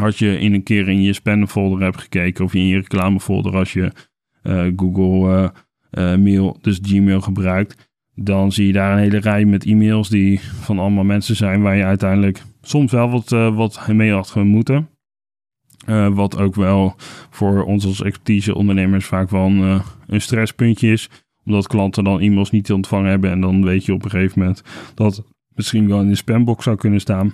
als 0.00 0.18
je 0.18 0.38
in 0.38 0.54
een 0.54 0.62
keer 0.62 0.88
in 0.88 1.02
je 1.02 1.12
spamfolder 1.12 1.82
hebt 1.82 2.00
gekeken 2.00 2.44
of 2.44 2.54
in 2.54 2.66
je 2.66 2.76
reclamefolder, 2.76 3.56
als 3.56 3.72
je 3.72 3.92
Google 4.76 5.52
Mail, 6.16 6.58
dus 6.60 6.78
Gmail 6.82 7.20
gebruikt, 7.20 7.90
dan 8.14 8.52
zie 8.52 8.66
je 8.66 8.72
daar 8.72 8.92
een 8.92 9.02
hele 9.02 9.18
rij 9.18 9.44
met 9.44 9.64
e-mails 9.64 10.08
die 10.08 10.40
van 10.40 10.78
allemaal 10.78 11.04
mensen 11.04 11.36
zijn 11.36 11.62
waar 11.62 11.76
je 11.76 11.84
uiteindelijk 11.84 12.42
soms 12.62 12.92
wel 12.92 13.10
wat, 13.10 13.32
uh, 13.32 13.56
wat 13.56 13.88
mee 13.88 14.12
had 14.12 14.34
moeten. 14.34 14.88
Uh, 15.86 16.14
wat 16.14 16.38
ook 16.38 16.54
wel 16.54 16.94
voor 17.30 17.64
ons 17.64 17.86
als 17.86 18.02
expertise 18.02 18.54
ondernemers 18.54 19.04
vaak 19.04 19.30
wel 19.30 19.46
een, 19.46 19.60
uh, 19.60 19.84
een 20.06 20.20
stresspuntje 20.20 20.92
is. 20.92 21.08
Omdat 21.44 21.66
klanten 21.66 22.04
dan 22.04 22.20
e-mails 22.20 22.50
niet 22.50 22.64
te 22.64 22.74
ontvangen 22.74 23.10
hebben. 23.10 23.30
En 23.30 23.40
dan 23.40 23.64
weet 23.64 23.84
je 23.84 23.94
op 23.94 24.04
een 24.04 24.10
gegeven 24.10 24.38
moment 24.38 24.62
dat 24.94 25.24
misschien 25.48 25.88
wel 25.88 26.00
in 26.00 26.08
de 26.08 26.14
spambox 26.14 26.64
zou 26.64 26.76
kunnen 26.76 27.00
staan. 27.00 27.32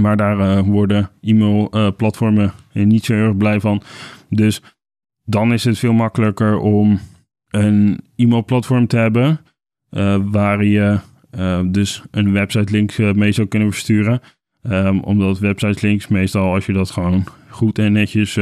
Maar 0.00 0.16
daar 0.16 0.64
worden 0.64 1.10
e-mailplatformen 1.20 2.52
niet 2.72 3.04
zo 3.04 3.12
erg 3.12 3.36
blij 3.36 3.60
van. 3.60 3.82
Dus 4.28 4.62
dan 5.24 5.52
is 5.52 5.64
het 5.64 5.78
veel 5.78 5.92
makkelijker 5.92 6.58
om 6.58 7.00
een 7.50 8.00
e-mailplatform 8.16 8.86
te 8.86 8.96
hebben 8.96 9.40
uh, 9.90 10.16
waar 10.24 10.64
je 10.64 10.98
dus 11.66 12.02
een 12.10 12.32
website 12.32 12.72
link 12.72 12.98
mee 12.98 13.32
zou 13.32 13.48
kunnen 13.48 13.70
versturen. 13.70 14.20
Um, 14.62 15.00
omdat 15.00 15.38
website 15.38 15.86
links 15.86 16.08
meestal 16.08 16.54
als 16.54 16.66
je 16.66 16.72
dat 16.72 16.90
gewoon 16.90 17.24
goed 17.48 17.78
en 17.78 17.92
netjes 17.92 18.38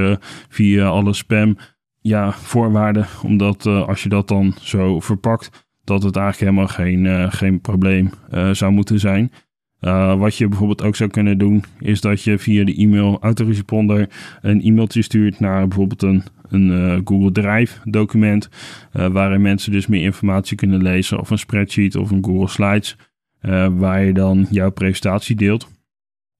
via 0.48 0.86
alle 0.86 1.12
spam 1.12 1.56
ja, 2.02 2.32
voorwaarden. 2.32 3.06
Omdat 3.22 3.66
als 3.66 4.02
je 4.02 4.08
dat 4.08 4.28
dan 4.28 4.54
zo 4.60 5.00
verpakt, 5.00 5.66
dat 5.84 6.02
het 6.02 6.16
eigenlijk 6.16 6.50
helemaal 6.50 6.74
geen, 6.74 7.32
geen 7.32 7.60
probleem 7.60 8.10
zou 8.52 8.72
moeten 8.72 8.98
zijn. 9.00 9.32
Wat 10.18 10.36
je 10.36 10.48
bijvoorbeeld 10.48 10.82
ook 10.82 10.96
zou 10.96 11.10
kunnen 11.10 11.38
doen, 11.38 11.64
is 11.78 12.00
dat 12.00 12.22
je 12.22 12.38
via 12.38 12.64
de 12.64 12.74
e-mail 12.74 13.18
autoresponder 13.20 14.08
een 14.40 14.62
e-mailtje 14.62 15.02
stuurt 15.02 15.40
naar 15.40 15.68
bijvoorbeeld 15.68 16.02
een, 16.02 16.22
een 16.48 17.00
Google 17.04 17.32
Drive 17.32 17.90
document, 17.90 18.48
waarin 18.92 19.42
mensen 19.42 19.72
dus 19.72 19.86
meer 19.86 20.02
informatie 20.02 20.56
kunnen 20.56 20.82
lezen, 20.82 21.20
of 21.20 21.30
een 21.30 21.38
spreadsheet 21.38 21.96
of 21.96 22.10
een 22.10 22.24
Google 22.24 22.48
Slides, 22.48 22.96
waar 23.70 24.04
je 24.04 24.12
dan 24.12 24.46
jouw 24.50 24.70
presentatie 24.70 25.36
deelt. 25.36 25.70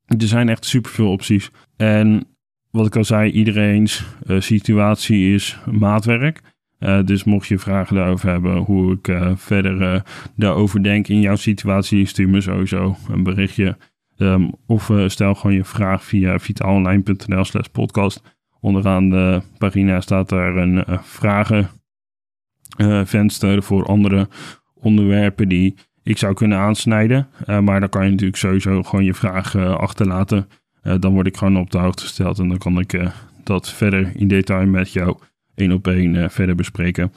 Er 0.06 0.26
zijn 0.26 0.48
echt 0.48 0.64
superveel 0.64 1.10
opties. 1.10 1.50
En 1.76 2.26
wat 2.72 2.86
ik 2.86 2.96
al 2.96 3.04
zei, 3.04 3.30
iedereen's 3.30 4.04
situatie 4.26 5.34
is 5.34 5.58
maatwerk. 5.70 6.40
Uh, 6.82 7.04
dus 7.04 7.24
mocht 7.24 7.48
je 7.48 7.58
vragen 7.58 7.96
daarover 7.96 8.28
hebben 8.28 8.56
hoe 8.56 8.92
ik 8.92 9.08
uh, 9.08 9.30
verder 9.34 10.02
daarover 10.36 10.82
denk 10.82 11.08
in 11.08 11.20
jouw 11.20 11.36
situatie, 11.36 12.06
stuur 12.06 12.28
me 12.28 12.40
sowieso 12.40 12.96
een 13.08 13.22
berichtje. 13.22 13.76
Um, 14.18 14.52
of 14.66 14.90
stel 15.06 15.34
gewoon 15.34 15.56
je 15.56 15.64
vraag 15.64 16.04
via 16.04 16.38
vitaalonline.nl 16.38 17.44
slash 17.44 17.66
podcast. 17.66 18.22
Onderaan 18.60 19.10
de 19.10 19.42
pagina 19.58 20.00
staat 20.00 20.28
daar 20.28 20.56
een 20.56 20.84
vragenvenster 21.02 23.62
voor 23.62 23.86
andere 23.86 24.28
onderwerpen 24.74 25.48
die 25.48 25.74
ik 26.02 26.18
zou 26.18 26.34
kunnen 26.34 26.58
aansnijden. 26.58 27.28
maar 27.46 27.80
dan 27.80 27.88
kan 27.88 28.04
je 28.04 28.10
natuurlijk 28.10 28.38
sowieso 28.38 28.82
gewoon 28.82 29.04
je 29.04 29.14
vraag 29.14 29.56
achterlaten. 29.56 30.48
Dan 30.82 31.12
word 31.12 31.26
ik 31.26 31.36
gewoon 31.36 31.56
op 31.56 31.70
de 31.70 31.78
hoogte 31.78 32.02
gesteld 32.02 32.38
en 32.38 32.48
dan 32.48 32.58
kan 32.58 32.78
ik 32.78 33.00
dat 33.44 33.70
verder 33.70 34.12
in 34.14 34.28
detail 34.28 34.66
met 34.66 34.92
jou 34.92 35.16
één 35.54 35.72
op 35.72 35.86
één 35.86 36.14
uh, 36.14 36.28
verder 36.28 36.54
bespreken. 36.54 37.12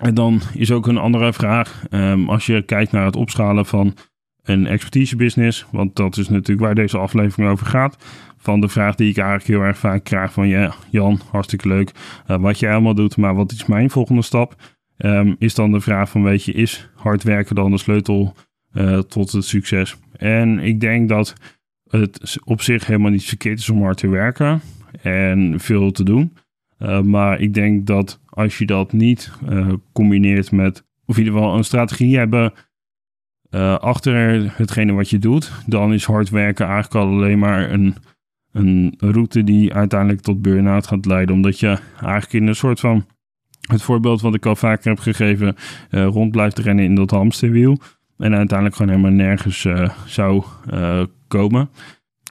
En 0.00 0.14
dan 0.14 0.40
is 0.54 0.70
ook 0.70 0.86
een 0.86 0.98
andere 0.98 1.32
vraag. 1.32 1.84
Um, 1.90 2.28
als 2.28 2.46
je 2.46 2.62
kijkt 2.62 2.92
naar 2.92 3.04
het 3.04 3.16
opschalen 3.16 3.66
van 3.66 3.94
een 4.42 4.66
expertise 4.66 5.16
business, 5.16 5.66
want 5.70 5.96
dat 5.96 6.16
is 6.16 6.28
natuurlijk 6.28 6.60
waar 6.60 6.74
deze 6.74 6.98
aflevering 6.98 7.50
over 7.50 7.66
gaat. 7.66 7.96
Van 8.36 8.60
de 8.60 8.68
vraag 8.68 8.94
die 8.94 9.10
ik 9.10 9.16
eigenlijk 9.16 9.48
heel 9.48 9.60
erg 9.60 9.78
vaak 9.78 10.04
krijg 10.04 10.32
van 10.32 10.48
ja, 10.48 10.74
Jan, 10.90 11.20
hartstikke 11.30 11.68
leuk 11.68 11.92
uh, 12.30 12.36
wat 12.36 12.58
je 12.58 12.70
allemaal 12.70 12.94
doet, 12.94 13.16
maar 13.16 13.34
wat 13.34 13.52
is 13.52 13.66
mijn 13.66 13.90
volgende 13.90 14.22
stap? 14.22 14.54
Um, 14.96 15.36
is 15.38 15.54
dan 15.54 15.72
de 15.72 15.80
vraag 15.80 16.10
van 16.10 16.22
weet 16.22 16.44
je, 16.44 16.52
is 16.52 16.88
hard 16.94 17.22
werken 17.22 17.54
dan 17.54 17.70
de 17.70 17.78
sleutel 17.78 18.34
tot 19.08 19.32
het 19.32 19.44
succes? 19.44 19.96
En 20.16 20.58
ik 20.58 20.80
denk 20.80 21.08
dat 21.08 21.34
het 21.90 22.38
op 22.44 22.62
zich 22.62 22.86
helemaal 22.86 23.10
niet 23.10 23.24
verkeerd 23.24 23.58
is 23.58 23.70
om 23.70 23.82
hard 23.82 23.96
te 23.96 24.08
werken 24.08 24.60
en 25.02 25.60
veel 25.60 25.90
te 25.90 26.04
doen. 26.04 26.36
Uh, 26.78 27.00
maar 27.00 27.40
ik 27.40 27.54
denk 27.54 27.86
dat 27.86 28.20
als 28.26 28.58
je 28.58 28.66
dat 28.66 28.92
niet 28.92 29.32
uh, 29.50 29.72
combineert 29.92 30.52
met, 30.52 30.84
of 31.06 31.16
in 31.18 31.24
ieder 31.24 31.38
geval 31.38 31.56
een 31.56 31.64
strategie 31.64 32.16
hebben 32.16 32.52
uh, 33.50 33.78
achter 33.78 34.44
hetgene 34.56 34.92
wat 34.92 35.10
je 35.10 35.18
doet, 35.18 35.52
dan 35.66 35.92
is 35.92 36.04
hard 36.04 36.30
werken 36.30 36.66
eigenlijk 36.66 36.94
al 36.94 37.12
alleen 37.12 37.38
maar 37.38 37.70
een, 37.70 37.94
een 38.52 38.94
route 38.98 39.44
die 39.44 39.74
uiteindelijk 39.74 40.20
tot 40.20 40.42
burn-out 40.42 40.86
gaat 40.86 41.06
leiden. 41.06 41.34
Omdat 41.34 41.60
je 41.60 41.78
eigenlijk 42.00 42.32
in 42.32 42.46
een 42.46 42.54
soort 42.54 42.80
van, 42.80 43.06
het 43.60 43.82
voorbeeld 43.82 44.20
wat 44.20 44.34
ik 44.34 44.46
al 44.46 44.56
vaker 44.56 44.88
heb 44.88 44.98
gegeven, 44.98 45.56
rond 45.90 46.30
blijft 46.30 46.58
rennen 46.58 46.84
in 46.84 46.94
dat 46.94 47.10
hamsterwiel. 47.10 47.78
En 48.18 48.34
uiteindelijk 48.34 48.76
gewoon 48.76 48.96
helemaal 48.96 49.26
nergens 49.26 49.66
zou 50.06 50.44
komen 51.28 51.70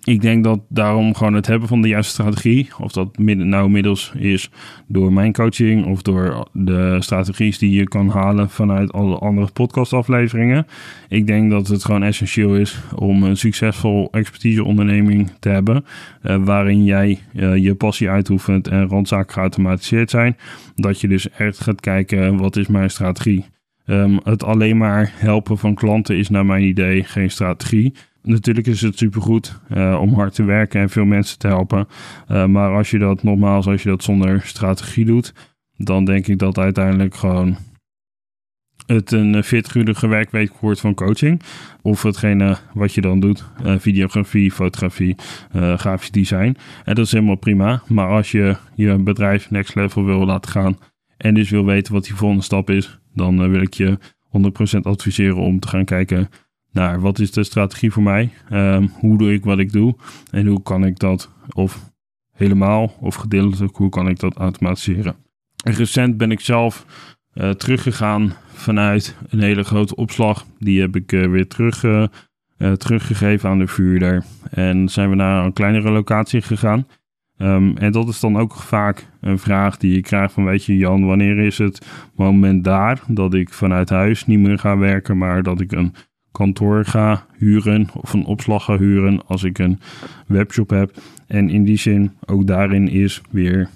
ik 0.07 0.21
denk 0.21 0.43
dat 0.43 0.59
daarom 0.69 1.15
gewoon 1.15 1.33
het 1.33 1.47
hebben 1.47 1.67
van 1.67 1.81
de 1.81 1.87
juiste 1.87 2.11
strategie, 2.11 2.69
of 2.79 2.91
dat 2.91 3.17
nou 3.17 3.69
middels 3.69 4.11
is 4.17 4.49
door 4.87 5.13
mijn 5.13 5.33
coaching 5.33 5.85
of 5.85 6.01
door 6.01 6.47
de 6.53 6.97
strategies 6.99 7.57
die 7.57 7.71
je 7.71 7.83
kan 7.83 8.09
halen 8.09 8.49
vanuit 8.49 8.93
alle 8.93 9.17
andere 9.17 9.51
podcastafleveringen. 9.51 10.67
Ik 11.07 11.27
denk 11.27 11.51
dat 11.51 11.67
het 11.67 11.85
gewoon 11.85 12.03
essentieel 12.03 12.55
is 12.55 12.79
om 12.95 13.23
een 13.23 13.37
succesvol 13.37 14.07
expertiseonderneming 14.11 15.31
te 15.39 15.49
hebben, 15.49 15.85
uh, 16.23 16.45
waarin 16.45 16.83
jij 16.83 17.19
uh, 17.33 17.55
je 17.55 17.75
passie 17.75 18.09
uitoefent 18.09 18.67
en 18.67 18.87
randzaken 18.87 19.33
geautomatiseerd 19.33 20.09
zijn. 20.09 20.37
Dat 20.75 21.01
je 21.01 21.07
dus 21.07 21.29
echt 21.29 21.59
gaat 21.59 21.81
kijken, 21.81 22.37
wat 22.37 22.55
is 22.55 22.67
mijn 22.67 22.89
strategie? 22.89 23.45
Um, 23.85 24.19
het 24.23 24.43
alleen 24.43 24.77
maar 24.77 25.11
helpen 25.15 25.57
van 25.57 25.75
klanten 25.75 26.17
is 26.17 26.29
naar 26.29 26.45
mijn 26.45 26.63
idee 26.63 27.03
geen 27.03 27.31
strategie 27.31 27.93
natuurlijk 28.27 28.67
is 28.67 28.81
het 28.81 28.97
supergoed 28.97 29.59
uh, 29.75 29.97
om 30.01 30.13
hard 30.13 30.33
te 30.33 30.43
werken 30.43 30.81
en 30.81 30.89
veel 30.89 31.05
mensen 31.05 31.39
te 31.39 31.47
helpen. 31.47 31.87
Uh, 32.31 32.45
maar 32.45 32.75
als 32.75 32.91
je 32.91 32.97
dat 32.99 33.23
nogmaals, 33.23 33.67
als 33.67 33.83
je 33.83 33.89
dat 33.89 34.03
zonder 34.03 34.41
strategie 34.43 35.05
doet, 35.05 35.33
dan 35.77 36.05
denk 36.05 36.27
ik 36.27 36.39
dat 36.39 36.57
uiteindelijk 36.57 37.15
gewoon 37.15 37.57
het 38.85 39.11
een 39.11 39.43
veertigurige 39.43 40.07
werkweek 40.07 40.53
wordt 40.59 40.79
van 40.79 40.93
coaching. 40.93 41.41
Of 41.81 42.03
hetgene 42.03 42.57
wat 42.73 42.93
je 42.93 43.01
dan 43.01 43.19
doet, 43.19 43.45
videografie, 43.63 44.51
fotografie, 44.51 45.15
grafisch 45.75 46.11
design. 46.11 46.57
En 46.83 46.95
dat 46.95 47.05
is 47.05 47.11
helemaal 47.11 47.35
prima. 47.35 47.81
Maar 47.87 48.07
als 48.07 48.31
je 48.31 48.55
je 48.75 48.97
bedrijf 48.97 49.49
next 49.49 49.75
level 49.75 50.05
wil 50.05 50.25
laten 50.25 50.51
gaan 50.51 50.77
en 51.17 51.33
dus 51.33 51.49
wil 51.49 51.65
weten 51.65 51.93
wat 51.93 52.03
die 52.03 52.15
volgende 52.15 52.43
stap 52.43 52.69
is, 52.69 52.99
dan 53.13 53.49
wil 53.49 53.61
ik 53.61 53.73
je 53.73 53.97
100% 54.77 54.79
adviseren 54.81 55.37
om 55.37 55.59
te 55.59 55.67
gaan 55.67 55.85
kijken 55.85 56.29
naar 56.71 56.99
wat 56.99 57.19
is 57.19 57.31
de 57.31 57.43
strategie 57.43 57.91
voor 57.91 58.03
mij? 58.03 58.31
Um, 58.51 58.91
hoe 58.99 59.17
doe 59.17 59.33
ik 59.33 59.43
wat 59.43 59.59
ik 59.59 59.71
doe? 59.71 59.95
En 60.31 60.47
hoe 60.47 60.61
kan 60.61 60.85
ik 60.85 60.99
dat 60.99 61.31
of 61.53 61.91
helemaal 62.31 62.93
of 62.99 63.15
gedeeltelijk, 63.15 63.75
hoe 63.75 63.89
kan 63.89 64.07
ik 64.07 64.19
dat 64.19 64.35
automatiseren? 64.35 65.15
recent 65.63 66.17
ben 66.17 66.31
ik 66.31 66.39
zelf 66.39 66.85
uh, 67.33 67.49
teruggegaan 67.49 68.33
vanuit 68.53 69.15
een 69.29 69.41
hele 69.41 69.63
grote 69.63 69.95
opslag. 69.95 70.45
Die 70.59 70.81
heb 70.81 70.95
ik 70.95 71.11
uh, 71.11 71.29
weer 71.29 71.47
terug, 71.47 71.83
uh, 71.83 72.05
teruggegeven 72.71 73.49
aan 73.49 73.59
de 73.59 73.67
vuurder. 73.67 74.23
En 74.49 74.89
zijn 74.89 75.09
we 75.09 75.15
naar 75.15 75.45
een 75.45 75.53
kleinere 75.53 75.91
locatie 75.91 76.41
gegaan. 76.41 76.87
Um, 77.37 77.77
en 77.77 77.91
dat 77.91 78.07
is 78.07 78.19
dan 78.19 78.37
ook 78.37 78.55
vaak 78.55 79.09
een 79.21 79.39
vraag 79.39 79.77
die 79.77 79.97
ik 79.97 80.03
krijg 80.03 80.31
van, 80.31 80.45
weet 80.45 80.65
je 80.65 80.77
Jan, 80.77 81.05
wanneer 81.05 81.37
is 81.37 81.57
het 81.57 81.85
moment 82.15 82.63
daar 82.63 83.01
dat 83.07 83.33
ik 83.33 83.49
vanuit 83.53 83.89
huis 83.89 84.25
niet 84.25 84.39
meer 84.39 84.59
ga 84.59 84.77
werken, 84.77 85.17
maar 85.17 85.43
dat 85.43 85.61
ik 85.61 85.71
een 85.71 85.93
kantoor 86.31 86.85
ga 86.85 87.25
huren 87.37 87.87
of 87.93 88.13
een 88.13 88.25
opslag 88.25 88.63
ga 88.63 88.77
huren 88.77 89.25
als 89.25 89.43
ik 89.43 89.59
een 89.59 89.79
webshop 90.27 90.69
heb. 90.69 90.97
En 91.27 91.49
in 91.49 91.63
die 91.63 91.77
zin, 91.77 92.11
ook 92.25 92.47
daarin 92.47 92.87
is 92.87 93.21
weer 93.31 93.69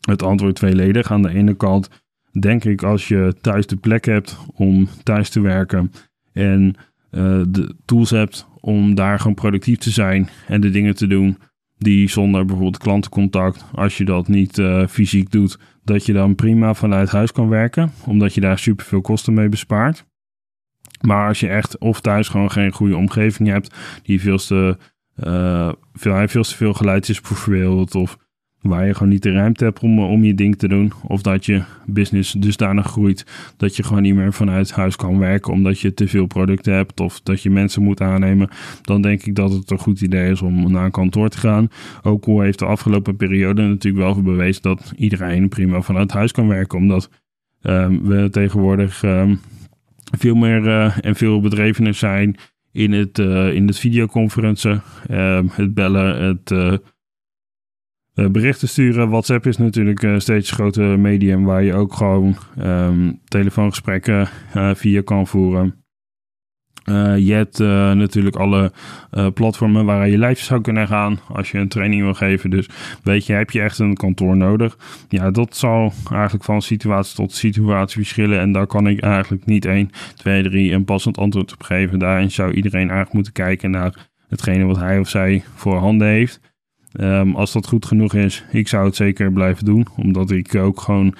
het 0.00 0.22
antwoord 0.22 0.54
tweeledig. 0.54 1.12
Aan 1.12 1.22
de 1.22 1.34
ene 1.34 1.54
kant 1.54 1.90
denk 2.40 2.64
ik 2.64 2.82
als 2.82 3.08
je 3.08 3.34
thuis 3.40 3.66
de 3.66 3.76
plek 3.76 4.04
hebt 4.04 4.38
om 4.54 4.88
thuis 5.02 5.30
te 5.30 5.40
werken 5.40 5.92
en 6.32 6.74
uh, 7.10 7.42
de 7.48 7.74
tools 7.84 8.10
hebt 8.10 8.46
om 8.60 8.94
daar 8.94 9.18
gewoon 9.18 9.34
productief 9.34 9.78
te 9.78 9.90
zijn 9.90 10.28
en 10.46 10.60
de 10.60 10.70
dingen 10.70 10.94
te 10.94 11.06
doen 11.06 11.38
die 11.78 12.10
zonder 12.10 12.44
bijvoorbeeld 12.44 12.78
klantencontact, 12.78 13.64
als 13.74 13.98
je 13.98 14.04
dat 14.04 14.28
niet 14.28 14.58
uh, 14.58 14.86
fysiek 14.86 15.30
doet, 15.30 15.58
dat 15.84 16.06
je 16.06 16.12
dan 16.12 16.34
prima 16.34 16.74
vanuit 16.74 17.10
huis 17.10 17.32
kan 17.32 17.48
werken, 17.48 17.90
omdat 18.06 18.34
je 18.34 18.40
daar 18.40 18.58
superveel 18.58 19.00
kosten 19.00 19.34
mee 19.34 19.48
bespaart. 19.48 20.06
Maar 21.00 21.28
als 21.28 21.40
je 21.40 21.48
echt 21.48 21.78
of 21.78 22.00
thuis 22.00 22.28
gewoon 22.28 22.50
geen 22.50 22.72
goede 22.72 22.96
omgeving 22.96 23.48
hebt, 23.48 23.76
die 24.02 24.20
veel 24.20 24.38
te, 24.38 24.76
uh, 25.24 25.72
veel, 25.94 26.28
veel 26.28 26.42
te 26.42 26.56
veel 26.56 26.72
geluid 26.72 27.08
is 27.08 27.20
of 27.94 28.16
waar 28.68 28.86
je 28.86 28.94
gewoon 28.94 29.08
niet 29.08 29.22
de 29.22 29.32
ruimte 29.32 29.64
hebt 29.64 29.80
om, 29.80 29.98
om 30.00 30.24
je 30.24 30.34
ding 30.34 30.56
te 30.58 30.68
doen. 30.68 30.92
Of 31.06 31.22
dat 31.22 31.46
je 31.46 31.62
business 31.86 32.32
dusdanig 32.32 32.86
groeit 32.86 33.26
dat 33.56 33.76
je 33.76 33.82
gewoon 33.82 34.02
niet 34.02 34.14
meer 34.14 34.32
vanuit 34.32 34.70
huis 34.70 34.96
kan 34.96 35.18
werken 35.18 35.52
omdat 35.52 35.80
je 35.80 35.94
te 35.94 36.08
veel 36.08 36.26
producten 36.26 36.74
hebt 36.74 37.00
of 37.00 37.20
dat 37.20 37.42
je 37.42 37.50
mensen 37.50 37.82
moet 37.82 38.00
aannemen. 38.00 38.48
Dan 38.82 39.02
denk 39.02 39.22
ik 39.22 39.34
dat 39.34 39.52
het 39.52 39.70
een 39.70 39.78
goed 39.78 40.00
idee 40.00 40.30
is 40.30 40.42
om 40.42 40.70
naar 40.72 40.84
een 40.84 40.90
kantoor 40.90 41.28
te 41.28 41.38
gaan. 41.38 41.68
Ook 42.02 42.24
hoe 42.24 42.42
heeft 42.42 42.58
de 42.58 42.64
afgelopen 42.64 43.16
periode 43.16 43.62
natuurlijk 43.62 44.04
wel 44.04 44.22
bewezen 44.22 44.62
dat 44.62 44.92
iedereen 44.96 45.48
prima 45.48 45.80
vanuit 45.80 46.12
huis 46.12 46.32
kan 46.32 46.48
werken. 46.48 46.78
Omdat 46.78 47.10
um, 47.62 48.02
we 48.02 48.30
tegenwoordig 48.30 49.02
um, 49.02 49.40
veel 50.18 50.34
meer 50.34 50.64
uh, 50.64 50.98
en 51.00 51.16
veel 51.16 51.40
bedrevener 51.40 51.94
zijn 51.94 52.36
in 52.72 52.92
het, 52.92 53.18
uh, 53.18 53.54
in 53.54 53.66
het 53.66 53.78
videoconferentie, 53.78 54.80
um, 55.10 55.48
het 55.52 55.74
bellen, 55.74 56.22
het 56.22 56.50
uh, 56.50 56.76
berichten 58.30 58.68
sturen. 58.68 59.08
WhatsApp 59.08 59.46
is 59.46 59.56
natuurlijk 59.56 60.02
een 60.02 60.20
steeds 60.20 60.50
groter 60.50 60.98
medium 60.98 61.44
waar 61.44 61.62
je 61.62 61.74
ook 61.74 61.94
gewoon 61.94 62.36
telefoongesprekken 63.24 64.28
via 64.74 65.02
kan 65.02 65.26
voeren. 65.26 65.85
Uh, 66.88 67.18
je 67.18 67.32
hebt 67.32 67.60
uh, 67.60 67.92
natuurlijk 67.92 68.36
alle 68.36 68.72
uh, 69.12 69.26
platformen 69.34 69.84
waar 69.84 70.08
je 70.08 70.18
live 70.18 70.44
zou 70.44 70.60
kunnen 70.60 70.88
gaan 70.88 71.18
als 71.28 71.50
je 71.50 71.58
een 71.58 71.68
training 71.68 72.02
wil 72.02 72.14
geven. 72.14 72.50
Dus 72.50 72.68
weet 73.02 73.26
je, 73.26 73.32
heb 73.32 73.50
je 73.50 73.60
echt 73.60 73.78
een 73.78 73.94
kantoor 73.94 74.36
nodig? 74.36 74.78
Ja, 75.08 75.30
dat 75.30 75.56
zal 75.56 75.92
eigenlijk 76.10 76.44
van 76.44 76.62
situatie 76.62 77.14
tot 77.14 77.32
situatie 77.32 77.96
verschillen. 77.96 78.40
En 78.40 78.52
daar 78.52 78.66
kan 78.66 78.86
ik 78.86 79.00
eigenlijk 79.00 79.46
niet 79.46 79.64
1, 79.64 79.90
2, 80.14 80.42
3 80.42 80.72
een 80.72 80.84
passend 80.84 81.18
antwoord 81.18 81.52
op 81.52 81.62
geven. 81.62 81.98
Daarin 81.98 82.30
zou 82.30 82.52
iedereen 82.52 82.80
eigenlijk 82.80 83.12
moeten 83.12 83.32
kijken 83.32 83.70
naar 83.70 84.08
hetgene 84.28 84.64
wat 84.64 84.78
hij 84.78 84.98
of 84.98 85.08
zij 85.08 85.44
voor 85.54 85.76
handen 85.76 86.08
heeft. 86.08 86.40
Um, 87.00 87.34
als 87.34 87.52
dat 87.52 87.66
goed 87.66 87.86
genoeg 87.86 88.14
is, 88.14 88.44
ik 88.52 88.68
zou 88.68 88.84
het 88.84 88.96
zeker 88.96 89.32
blijven 89.32 89.64
doen. 89.64 89.86
Omdat 89.96 90.30
ik 90.30 90.54
ook 90.54 90.80
gewoon, 90.80 91.14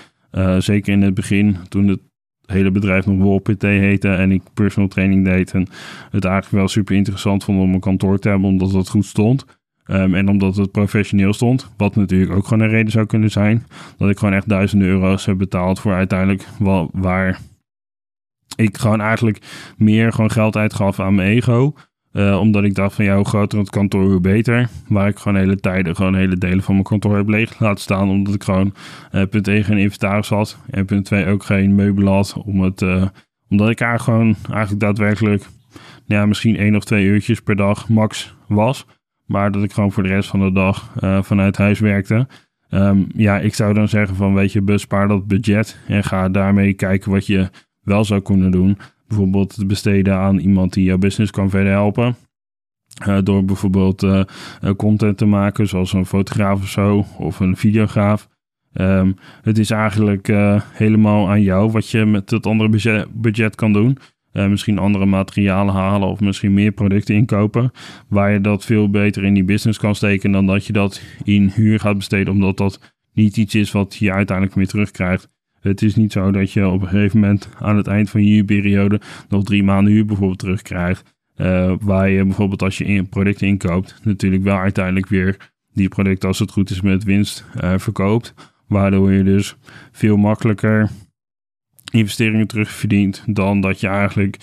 zeker 0.58 0.92
in 0.92 1.02
het 1.02 1.14
begin, 1.14 1.56
toen 1.68 1.88
het 1.88 2.00
hele 2.46 2.70
bedrijf 2.70 3.06
nog 3.06 3.18
WolPT 3.18 3.62
heette 3.62 4.08
en 4.08 4.32
ik 4.32 4.42
personal 4.54 4.88
training 4.88 5.24
deed. 5.24 5.52
En 5.52 5.66
het 6.10 6.24
eigenlijk 6.24 6.54
wel 6.54 6.68
super 6.68 6.96
interessant 6.96 7.44
vond 7.44 7.60
om 7.60 7.74
een 7.74 7.80
kantoor 7.80 8.18
te 8.18 8.28
hebben, 8.28 8.48
omdat 8.48 8.72
het 8.72 8.88
goed 8.88 9.06
stond. 9.06 9.44
Um, 9.90 10.14
en 10.14 10.28
omdat 10.28 10.56
het 10.56 10.70
professioneel 10.70 11.32
stond, 11.32 11.70
wat 11.76 11.96
natuurlijk 11.96 12.32
ook 12.32 12.46
gewoon 12.46 12.62
een 12.64 12.70
reden 12.70 12.92
zou 12.92 13.06
kunnen 13.06 13.30
zijn. 13.30 13.66
Dat 13.96 14.10
ik 14.10 14.18
gewoon 14.18 14.34
echt 14.34 14.48
duizenden 14.48 14.88
euro's 14.88 15.26
heb 15.26 15.38
betaald 15.38 15.80
voor 15.80 15.92
uiteindelijk 15.92 16.46
wel, 16.58 16.90
waar 16.92 17.40
ik 18.56 18.76
gewoon 18.78 19.00
eigenlijk 19.00 19.38
meer 19.76 20.12
gewoon 20.12 20.30
geld 20.30 20.56
uitgaf 20.56 21.00
aan 21.00 21.14
mijn 21.14 21.28
ego. 21.28 21.74
Uh, 22.16 22.40
omdat 22.40 22.64
ik 22.64 22.74
dacht 22.74 22.94
van 22.94 23.04
ja, 23.04 23.16
hoe 23.16 23.24
groter 23.24 23.58
het 23.58 23.70
kantoor, 23.70 24.10
hoe 24.10 24.20
beter. 24.20 24.68
Waar 24.88 25.08
ik 25.08 25.18
gewoon 25.18 25.38
hele 25.38 25.60
tijden, 25.60 25.96
gewoon 25.96 26.14
hele 26.14 26.38
delen 26.38 26.62
van 26.62 26.74
mijn 26.74 26.86
kantoor 26.86 27.16
heb 27.16 27.28
leeg 27.28 27.60
laten 27.60 27.80
staan. 27.80 28.08
Omdat 28.08 28.34
ik 28.34 28.42
gewoon 28.42 28.74
uh, 29.12 29.22
punt 29.30 29.48
1 29.48 29.64
geen 29.64 29.78
inventaris 29.78 30.28
had. 30.28 30.58
En 30.70 30.84
punt 30.84 31.04
2 31.04 31.26
ook 31.26 31.42
geen 31.42 31.74
meubelen 31.74 32.12
had. 32.12 32.82
Uh, 32.82 33.06
omdat 33.48 33.70
ik 33.70 33.78
daar 33.78 34.00
gewoon 34.00 34.36
eigenlijk 34.50 34.80
daadwerkelijk 34.80 35.44
ja, 36.06 36.26
misschien 36.26 36.56
één 36.56 36.76
of 36.76 36.84
twee 36.84 37.04
uurtjes 37.04 37.40
per 37.40 37.56
dag 37.56 37.88
max 37.88 38.34
was. 38.48 38.86
Maar 39.26 39.52
dat 39.52 39.62
ik 39.62 39.72
gewoon 39.72 39.92
voor 39.92 40.02
de 40.02 40.08
rest 40.08 40.28
van 40.28 40.40
de 40.40 40.52
dag 40.52 40.92
vanuit 41.22 41.56
huis 41.56 41.80
werkte. 41.80 42.26
Um, 42.70 43.06
ja, 43.14 43.38
ik 43.38 43.54
zou 43.54 43.74
dan 43.74 43.88
zeggen 43.88 44.16
van 44.16 44.34
weet 44.34 44.52
je, 44.52 44.62
bespaar 44.62 45.08
dat 45.08 45.26
budget. 45.26 45.78
En 45.88 46.04
ga 46.04 46.28
daarmee 46.28 46.72
kijken 46.72 47.10
wat 47.10 47.26
je 47.26 47.50
wel 47.82 48.04
zou 48.04 48.20
kunnen 48.20 48.50
doen 48.50 48.78
bijvoorbeeld 49.08 49.66
besteden 49.66 50.14
aan 50.14 50.38
iemand 50.38 50.72
die 50.72 50.84
jouw 50.84 50.98
business 50.98 51.30
kan 51.30 51.50
verder 51.50 51.72
helpen. 51.72 52.16
Uh, 53.08 53.18
door 53.22 53.44
bijvoorbeeld 53.44 54.02
uh, 54.02 54.22
content 54.76 55.18
te 55.18 55.26
maken, 55.26 55.68
zoals 55.68 55.92
een 55.92 56.06
fotograaf 56.06 56.62
of 56.62 56.68
zo, 56.68 57.04
of 57.18 57.40
een 57.40 57.56
videograaf. 57.56 58.28
Um, 58.72 59.16
het 59.42 59.58
is 59.58 59.70
eigenlijk 59.70 60.32
helemaal 60.72 61.28
aan 61.28 61.42
jou 61.42 61.70
wat 61.70 61.90
je 61.90 62.04
met 62.04 62.30
het 62.30 62.46
andere 62.46 62.68
budget, 62.68 63.06
budget 63.12 63.54
kan 63.54 63.72
doen. 63.72 63.98
misschien 64.32 64.78
andere 64.78 65.06
materialen 65.06 65.74
halen 65.74 66.08
of 66.08 66.20
misschien 66.20 66.54
meer 66.54 66.72
producten 66.72 67.14
inkopen. 67.14 67.70
Waar 68.08 68.32
je 68.32 68.40
dat 68.40 68.64
veel 68.64 68.90
beter 68.90 69.24
in 69.24 69.34
die 69.34 69.44
business 69.44 69.78
kan 69.78 69.94
steken 69.94 70.30
dan 70.32 70.46
dat 70.46 70.66
je 70.66 70.72
dat 70.72 71.02
in 71.24 71.48
huur 71.54 71.80
gaat 71.80 71.96
besteden, 71.96 72.32
omdat 72.32 72.56
dat 72.56 72.94
niet 73.12 73.36
iets 73.36 73.54
is 73.54 73.72
wat 73.72 73.96
je 73.96 74.12
uiteindelijk 74.12 74.56
weer 74.56 74.68
terugkrijgt. 74.68 75.28
Het 75.60 75.82
is 75.82 75.94
niet 75.94 76.12
zo 76.12 76.30
dat 76.30 76.52
je 76.52 76.68
op 76.68 76.82
een 76.82 76.88
gegeven 76.88 77.20
moment 77.20 77.48
aan 77.58 77.76
het 77.76 77.86
eind 77.86 78.10
van 78.10 78.24
je 78.24 78.32
huurperiode 78.32 79.00
nog 79.28 79.44
drie 79.44 79.62
maanden 79.62 79.92
huur 79.92 80.04
bijvoorbeeld 80.04 80.38
terugkrijgt. 80.38 81.14
Uh, 81.36 81.74
waar 81.80 82.08
je 82.08 82.24
bijvoorbeeld 82.24 82.62
als 82.62 82.78
je 82.78 82.84
in 82.84 83.08
producten 83.08 83.46
inkoopt, 83.46 84.00
natuurlijk 84.02 84.42
wel 84.42 84.56
uiteindelijk 84.56 85.08
weer 85.08 85.52
die 85.72 85.88
producten 85.88 86.28
als 86.28 86.38
het 86.38 86.50
goed 86.50 86.70
is 86.70 86.80
met 86.80 87.04
winst 87.04 87.44
uh, 87.60 87.78
verkoopt. 87.78 88.34
Waardoor 88.66 89.12
je 89.12 89.24
dus 89.24 89.56
veel 89.92 90.16
makkelijker 90.16 90.90
investeringen 91.92 92.46
terugverdient 92.46 93.22
dan 93.26 93.60
dat 93.60 93.80
je 93.80 93.86
eigenlijk, 93.86 94.36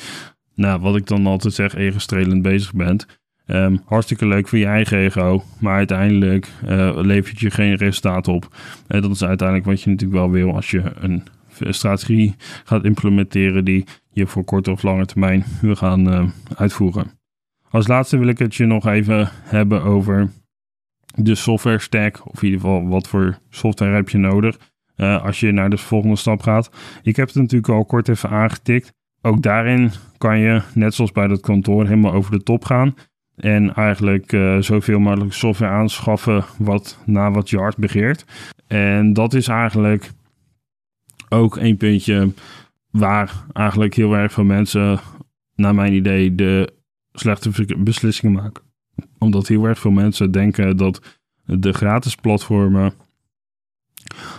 nou 0.56 0.82
wat 0.82 0.96
ik 0.96 1.08
dan 1.08 1.26
altijd 1.26 1.54
zeg, 1.54 1.76
ego 1.76 2.42
bezig 2.42 2.74
bent. 2.74 3.22
Um, 3.46 3.82
hartstikke 3.86 4.26
leuk 4.28 4.48
voor 4.48 4.58
je 4.58 4.66
eigen 4.66 4.98
ego, 4.98 5.44
maar 5.60 5.76
uiteindelijk 5.76 6.48
uh, 6.66 6.98
levert 7.02 7.40
je 7.40 7.52
geen 7.52 7.76
resultaat 7.76 8.28
op. 8.28 8.56
En 8.88 9.02
dat 9.02 9.12
is 9.12 9.24
uiteindelijk 9.24 9.68
wat 9.68 9.82
je 9.82 9.90
natuurlijk 9.90 10.20
wel 10.20 10.32
wil 10.32 10.56
als 10.56 10.72
je 10.72 10.92
een 10.96 11.24
strategie 11.60 12.36
gaat 12.64 12.84
implementeren 12.84 13.66
die 13.66 13.86
je 14.12 14.28
voor 14.28 14.44
korte 14.44 14.72
of 14.72 14.84
lange 14.84 15.06
termijn 15.06 15.44
wil 15.62 15.76
gaan 15.76 16.08
uh, 16.08 16.30
uitvoeren. 16.56 17.12
Als 17.70 17.88
laatste 17.88 18.18
wil 18.18 18.28
ik 18.28 18.40
het 18.40 18.56
je 18.56 18.66
nog 18.66 18.88
even 18.88 19.30
hebben 19.32 19.84
over 19.84 20.30
de 21.16 21.36
software 21.36 21.80
stack, 21.80 22.22
of 22.26 22.42
in 22.42 22.50
ieder 22.50 22.62
geval 22.62 22.88
wat 22.88 23.08
voor 23.08 23.38
software 23.50 23.96
heb 23.96 24.10
je 24.10 24.18
nodig 24.18 24.58
als 24.98 25.40
je 25.40 25.52
naar 25.52 25.70
de 25.70 25.78
volgende 25.78 26.16
stap 26.16 26.42
gaat. 26.42 26.72
Ik 27.04 27.16
heb 27.16 27.28
het 27.28 27.36
natuurlijk 27.36 27.74
al 27.74 27.86
kort 27.86 28.10
even 28.10 28.30
aangetikt. 28.30 28.94
Ook 29.22 29.42
daarin 29.42 29.92
kan 30.18 30.40
je, 30.40 30.62
net 30.74 30.94
zoals 30.94 31.12
bij 31.12 31.28
dat 31.28 31.42
kantoor, 31.42 31.84
helemaal 31.84 32.14
over 32.14 32.32
de 32.32 32.44
top 32.44 32.66
gaan. 32.66 32.96
En 33.36 33.74
eigenlijk 33.74 34.32
uh, 34.32 34.58
zoveel 34.60 35.00
mogelijk 35.00 35.34
software 35.34 35.72
aanschaffen 35.72 36.46
wat 36.58 37.00
na 37.06 37.32
wat 37.32 37.50
je 37.50 37.58
hart 37.58 37.78
begeert. 37.78 38.26
En 38.68 39.14
dat 39.14 39.34
is 39.34 39.48
eigenlijk 39.48 40.12
ook 41.30 41.58
een 41.58 41.78
puntje 41.78 42.34
waar 42.92 43.46
eigenlijk 43.54 43.94
heel 43.94 44.14
erg 44.14 44.34
veel 44.34 44.44
mensen, 44.44 45.00
naar 45.56 45.76
mijn 45.76 45.94
idee, 45.94 46.36
de 46.36 46.74
slechte 47.12 47.78
beslissingen 47.78 48.42
maken. 48.42 48.64
Omdat 49.18 49.48
heel 49.48 49.66
erg 49.66 49.80
veel 49.80 49.92
mensen 49.92 50.32
denken 50.32 50.78
dat 50.78 51.20
de 51.46 51.74
gratis 51.74 52.16
platformen 52.16 52.94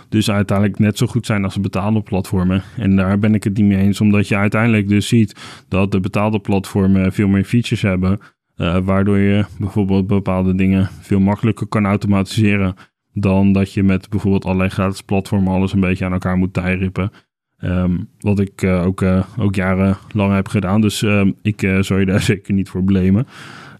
dus 0.09 0.31
uiteindelijk 0.31 0.79
net 0.79 0.97
zo 0.97 1.07
goed 1.07 1.25
zijn 1.25 1.43
als 1.43 1.53
de 1.53 1.59
betaalde 1.59 2.01
platformen. 2.01 2.63
En 2.77 2.95
daar 2.95 3.19
ben 3.19 3.33
ik 3.33 3.43
het 3.43 3.57
niet 3.57 3.65
mee 3.65 3.77
eens, 3.77 4.01
omdat 4.01 4.27
je 4.27 4.35
uiteindelijk 4.35 4.87
dus 4.87 5.07
ziet 5.07 5.35
dat 5.67 5.91
de 5.91 5.99
betaalde 5.99 6.39
platformen 6.39 7.13
veel 7.13 7.27
meer 7.27 7.43
features 7.43 7.81
hebben. 7.81 8.19
Uh, 8.57 8.77
waardoor 8.77 9.17
je 9.17 9.45
bijvoorbeeld 9.59 10.07
bepaalde 10.07 10.55
dingen 10.55 10.89
veel 11.01 11.19
makkelijker 11.19 11.67
kan 11.67 11.85
automatiseren. 11.85 12.75
Dan 13.13 13.51
dat 13.51 13.73
je 13.73 13.83
met 13.83 14.09
bijvoorbeeld 14.09 14.45
allerlei 14.45 14.69
gratis 14.69 15.01
platformen 15.01 15.53
alles 15.53 15.73
een 15.73 15.79
beetje 15.79 16.05
aan 16.05 16.13
elkaar 16.13 16.37
moet 16.37 16.53
tijrippen. 16.53 17.11
Um, 17.59 18.09
wat 18.19 18.39
ik 18.39 18.61
uh, 18.61 18.85
ook, 18.85 19.01
uh, 19.01 19.25
ook 19.37 19.55
jarenlang 19.55 20.33
heb 20.33 20.47
gedaan. 20.47 20.81
Dus 20.81 21.01
um, 21.01 21.35
ik 21.41 21.59
zou 21.79 21.99
je 21.99 22.05
daar 22.05 22.21
zeker 22.31 22.53
niet 22.53 22.69
voor 22.69 22.83
blamen. 22.83 23.27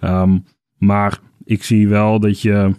Um, 0.01 0.43
maar 0.77 1.19
ik 1.43 1.63
zie 1.63 1.87
wel 1.87 2.19
dat 2.19 2.41
je 2.41 2.75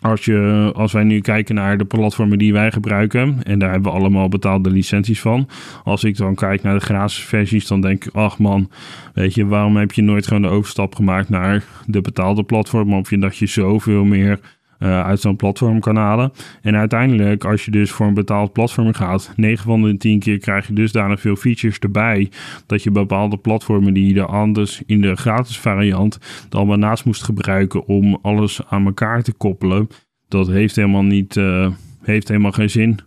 als, 0.00 0.24
je, 0.24 0.70
als 0.74 0.92
wij 0.92 1.04
nu 1.04 1.20
kijken 1.20 1.54
naar 1.54 1.78
de 1.78 1.84
platformen 1.84 2.38
die 2.38 2.52
wij 2.52 2.70
gebruiken, 2.70 3.40
en 3.42 3.58
daar 3.58 3.70
hebben 3.70 3.92
we 3.92 3.98
allemaal 3.98 4.28
betaalde 4.28 4.70
licenties 4.70 5.20
van. 5.20 5.48
Als 5.84 6.04
ik 6.04 6.16
dan 6.16 6.34
kijk 6.34 6.62
naar 6.62 6.74
de 6.74 6.84
gratis 6.84 7.18
versies, 7.18 7.66
dan 7.66 7.80
denk 7.80 8.04
ik, 8.04 8.14
ach 8.14 8.38
man, 8.38 8.70
weet 9.14 9.34
je, 9.34 9.46
waarom 9.46 9.76
heb 9.76 9.92
je 9.92 10.02
nooit 10.02 10.26
gewoon 10.26 10.42
de 10.42 10.48
overstap 10.48 10.94
gemaakt 10.94 11.28
naar 11.28 11.64
de 11.86 12.00
betaalde 12.00 12.42
platform? 12.42 12.94
Of 12.94 13.10
je 13.10 13.18
dat 13.18 13.36
je 13.36 13.46
zoveel 13.46 14.04
meer 14.04 14.40
uh, 14.78 15.04
uit 15.04 15.20
zo'n 15.20 15.36
platform 15.36 15.80
kan 15.80 15.96
halen. 15.96 16.32
En 16.62 16.76
uiteindelijk, 16.76 17.44
als 17.44 17.64
je 17.64 17.70
dus 17.70 17.90
voor 17.90 18.06
een 18.06 18.14
betaald 18.14 18.52
platform 18.52 18.92
gaat, 18.94 19.32
9 19.36 19.64
van 19.64 19.82
de 19.82 19.96
10 19.96 20.18
keer 20.18 20.38
krijg 20.38 20.66
je 20.66 20.72
dus 20.72 20.92
daarna 20.92 21.16
veel 21.16 21.36
features 21.36 21.78
erbij. 21.78 22.30
Dat 22.66 22.82
je 22.82 22.90
bepaalde 22.90 23.36
platformen 23.36 23.94
die 23.94 24.14
je 24.14 24.24
anders 24.24 24.82
in 24.86 25.00
de 25.00 25.16
gratis 25.16 25.58
variant 25.58 26.18
dan 26.48 26.66
maar 26.66 26.78
naast 26.78 27.04
moest 27.04 27.22
gebruiken 27.22 27.86
om 27.86 28.18
alles 28.22 28.60
aan 28.68 28.86
elkaar 28.86 29.22
te 29.22 29.32
koppelen. 29.32 29.88
Dat 30.28 30.46
heeft 30.46 30.76
helemaal 30.76 31.04
niet, 31.04 31.36
uh, 31.36 31.70
heeft 32.02 32.28
helemaal 32.28 32.52
geen 32.52 32.70
zin. 32.70 33.00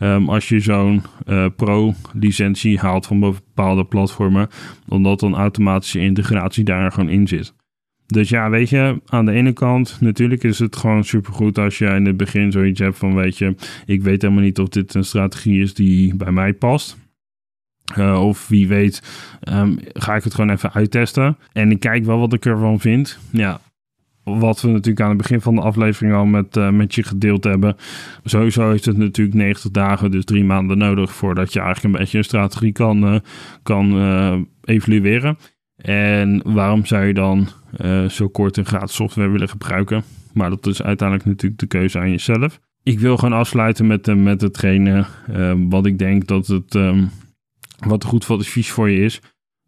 Um, 0.00 0.28
als 0.28 0.48
je 0.48 0.60
zo'n 0.60 1.02
uh, 1.26 1.46
pro-licentie 1.56 2.78
haalt 2.78 3.06
van 3.06 3.20
bepaalde 3.20 3.84
platformen, 3.84 4.48
omdat 4.88 5.20
dan 5.20 5.34
automatische 5.34 6.00
integratie 6.00 6.64
daar 6.64 6.92
gewoon 6.92 7.08
in 7.08 7.28
zit. 7.28 7.54
Dus 8.08 8.28
ja, 8.28 8.50
weet 8.50 8.68
je, 8.68 9.00
aan 9.06 9.24
de 9.24 9.32
ene 9.32 9.52
kant, 9.52 9.96
natuurlijk 10.00 10.44
is 10.44 10.58
het 10.58 10.76
gewoon 10.76 11.04
supergoed 11.04 11.58
als 11.58 11.78
je 11.78 11.86
in 11.86 12.06
het 12.06 12.16
begin 12.16 12.52
zoiets 12.52 12.80
hebt 12.80 12.98
van, 12.98 13.14
weet 13.14 13.38
je, 13.38 13.54
ik 13.86 14.02
weet 14.02 14.22
helemaal 14.22 14.42
niet 14.42 14.58
of 14.58 14.68
dit 14.68 14.94
een 14.94 15.04
strategie 15.04 15.62
is 15.62 15.74
die 15.74 16.16
bij 16.16 16.32
mij 16.32 16.52
past. 16.52 16.96
Uh, 17.98 18.24
of 18.26 18.48
wie 18.48 18.68
weet, 18.68 19.02
um, 19.52 19.78
ga 19.92 20.16
ik 20.16 20.24
het 20.24 20.34
gewoon 20.34 20.50
even 20.50 20.72
uittesten. 20.72 21.36
En 21.52 21.70
ik 21.70 21.80
kijk 21.80 22.04
wel 22.04 22.18
wat 22.18 22.32
ik 22.32 22.46
ervan 22.46 22.80
vind. 22.80 23.18
Ja, 23.30 23.60
wat 24.22 24.60
we 24.60 24.68
natuurlijk 24.68 25.00
aan 25.00 25.08
het 25.08 25.18
begin 25.18 25.40
van 25.40 25.54
de 25.54 25.60
aflevering 25.60 26.14
al 26.14 26.24
met, 26.24 26.56
uh, 26.56 26.70
met 26.70 26.94
je 26.94 27.02
gedeeld 27.02 27.44
hebben. 27.44 27.76
Sowieso 28.24 28.70
heeft 28.70 28.84
het 28.84 28.96
natuurlijk 28.96 29.36
90 29.36 29.70
dagen, 29.70 30.10
dus 30.10 30.24
drie 30.24 30.44
maanden 30.44 30.78
nodig 30.78 31.12
voordat 31.12 31.52
je 31.52 31.60
eigenlijk 31.60 31.94
een 31.94 32.00
beetje 32.00 32.18
een 32.18 32.24
strategie 32.24 32.72
kan, 32.72 33.14
uh, 33.14 33.20
kan 33.62 34.46
evalueren. 34.64 35.38
En 35.82 36.42
waarom 36.44 36.86
zou 36.86 37.04
je 37.04 37.14
dan 37.14 37.48
zo 38.08 38.28
kort 38.28 38.56
een 38.56 38.66
gratis 38.66 38.94
software 38.94 39.28
willen 39.28 39.48
gebruiken? 39.48 40.02
Maar 40.32 40.50
dat 40.50 40.66
is 40.66 40.82
uiteindelijk 40.82 41.28
natuurlijk 41.28 41.60
de 41.60 41.66
keuze 41.66 41.98
aan 41.98 42.10
jezelf. 42.10 42.60
Ik 42.82 43.00
wil 43.00 43.16
gewoon 43.16 43.38
afsluiten 43.38 43.86
met, 43.86 44.16
met 44.16 44.40
hetgene 44.40 45.06
wat 45.68 45.86
ik 45.86 45.98
denk 45.98 46.26
dat 46.26 46.46
het 46.46 46.74
um, 46.74 47.10
wat 47.86 48.04
goed 48.04 48.24
voor 48.24 48.36
advies 48.36 48.70
voor 48.70 48.90
je 48.90 49.00
is. 49.04 49.20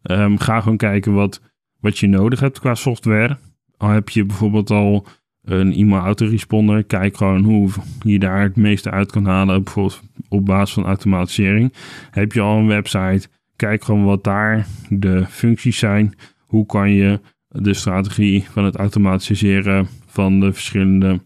Um, 0.03 0.39
ga 0.39 0.61
gewoon 0.61 0.77
kijken 0.77 1.13
wat, 1.13 1.41
wat 1.81 1.99
je 1.99 2.07
nodig 2.07 2.41
hebt 2.41 2.61
qua 2.61 2.75
software. 2.75 3.39
Al 3.77 3.89
heb 3.89 4.09
je 4.09 4.25
bijvoorbeeld 4.25 4.71
al 4.71 5.07
een 5.45 5.73
e-mail 5.73 6.03
autoresponder, 6.03 6.85
kijk 6.85 7.17
gewoon 7.17 7.43
hoe 7.43 7.71
je 8.03 8.19
daar 8.19 8.43
het 8.43 8.57
meeste 8.57 8.91
uit 8.91 9.13
kan 9.13 9.27
halen, 9.27 9.63
bijvoorbeeld 9.63 10.03
op 10.29 10.45
basis 10.45 10.75
van 10.75 10.85
automatisering. 10.85 11.73
Heb 12.11 12.33
je 12.33 12.41
al 12.41 12.59
een 12.59 12.67
website, 12.67 13.29
kijk 13.61 13.85
gewoon 13.85 14.05
wat 14.05 14.25
daar 14.25 14.67
de 14.89 15.27
functies 15.27 15.79
zijn. 15.79 16.15
Hoe 16.47 16.67
kan 16.67 16.91
je 16.91 17.21
de 17.49 17.75
strategie 17.75 18.45
van 18.51 18.65
het 18.65 18.77
automatiseren 18.77 19.89
van 20.07 20.41
de 20.41 20.53
verschillende 20.53 21.21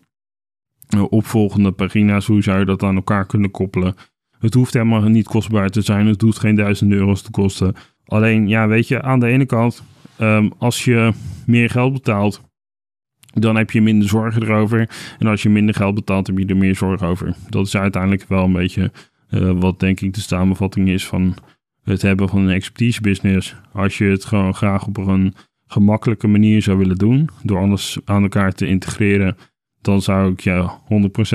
eh, 0.88 1.04
opvolgende 1.12 1.72
pagina's, 1.72 2.26
hoe 2.26 2.42
zou 2.42 2.58
je 2.58 2.64
dat 2.64 2.82
aan 2.82 2.96
elkaar 2.96 3.26
kunnen 3.26 3.50
koppelen? 3.50 3.94
Het 4.38 4.54
hoeft 4.54 4.72
helemaal 4.72 5.02
niet 5.02 5.28
kostbaar 5.28 5.68
te 5.68 5.80
zijn, 5.80 6.06
het 6.06 6.20
hoeft 6.20 6.38
geen 6.38 6.54
duizend 6.54 6.92
euro's 6.92 7.22
te 7.22 7.30
kosten. 7.30 7.74
Alleen, 8.04 8.48
ja, 8.48 8.68
weet 8.68 8.88
je, 8.88 9.02
aan 9.02 9.20
de 9.20 9.26
ene 9.26 9.46
kant, 9.46 9.82
um, 10.20 10.52
als 10.58 10.84
je 10.84 11.12
meer 11.46 11.70
geld 11.70 11.92
betaalt, 11.92 12.40
dan 13.32 13.56
heb 13.56 13.70
je 13.70 13.80
minder 13.80 14.08
zorgen 14.08 14.42
erover. 14.42 14.90
En 15.18 15.26
als 15.26 15.42
je 15.42 15.48
minder 15.48 15.74
geld 15.74 15.94
betaalt, 15.94 16.26
heb 16.26 16.38
je 16.38 16.46
er 16.46 16.56
meer 16.56 16.76
zorgen 16.76 17.06
over. 17.06 17.34
Dat 17.48 17.66
is 17.66 17.76
uiteindelijk 17.76 18.24
wel 18.28 18.44
een 18.44 18.52
beetje 18.52 18.92
uh, 19.30 19.50
wat 19.50 19.80
denk 19.80 20.00
ik 20.00 20.14
de 20.14 20.20
samenvatting 20.20 20.88
is 20.88 21.06
van 21.06 21.34
het 21.84 22.02
hebben 22.02 22.28
van 22.28 22.42
een 22.42 22.54
expertise 22.54 23.00
business. 23.00 23.56
Als 23.72 23.98
je 23.98 24.04
het 24.04 24.24
gewoon 24.24 24.54
graag 24.54 24.86
op 24.86 24.96
een 24.96 25.34
gemakkelijke 25.66 26.26
manier 26.26 26.62
zou 26.62 26.78
willen 26.78 26.96
doen, 26.96 27.28
door 27.42 27.58
alles 27.58 27.98
aan 28.04 28.22
elkaar 28.22 28.52
te 28.52 28.66
integreren, 28.66 29.36
dan 29.80 30.02
zou 30.02 30.32
ik 30.32 30.40
je 30.40 30.70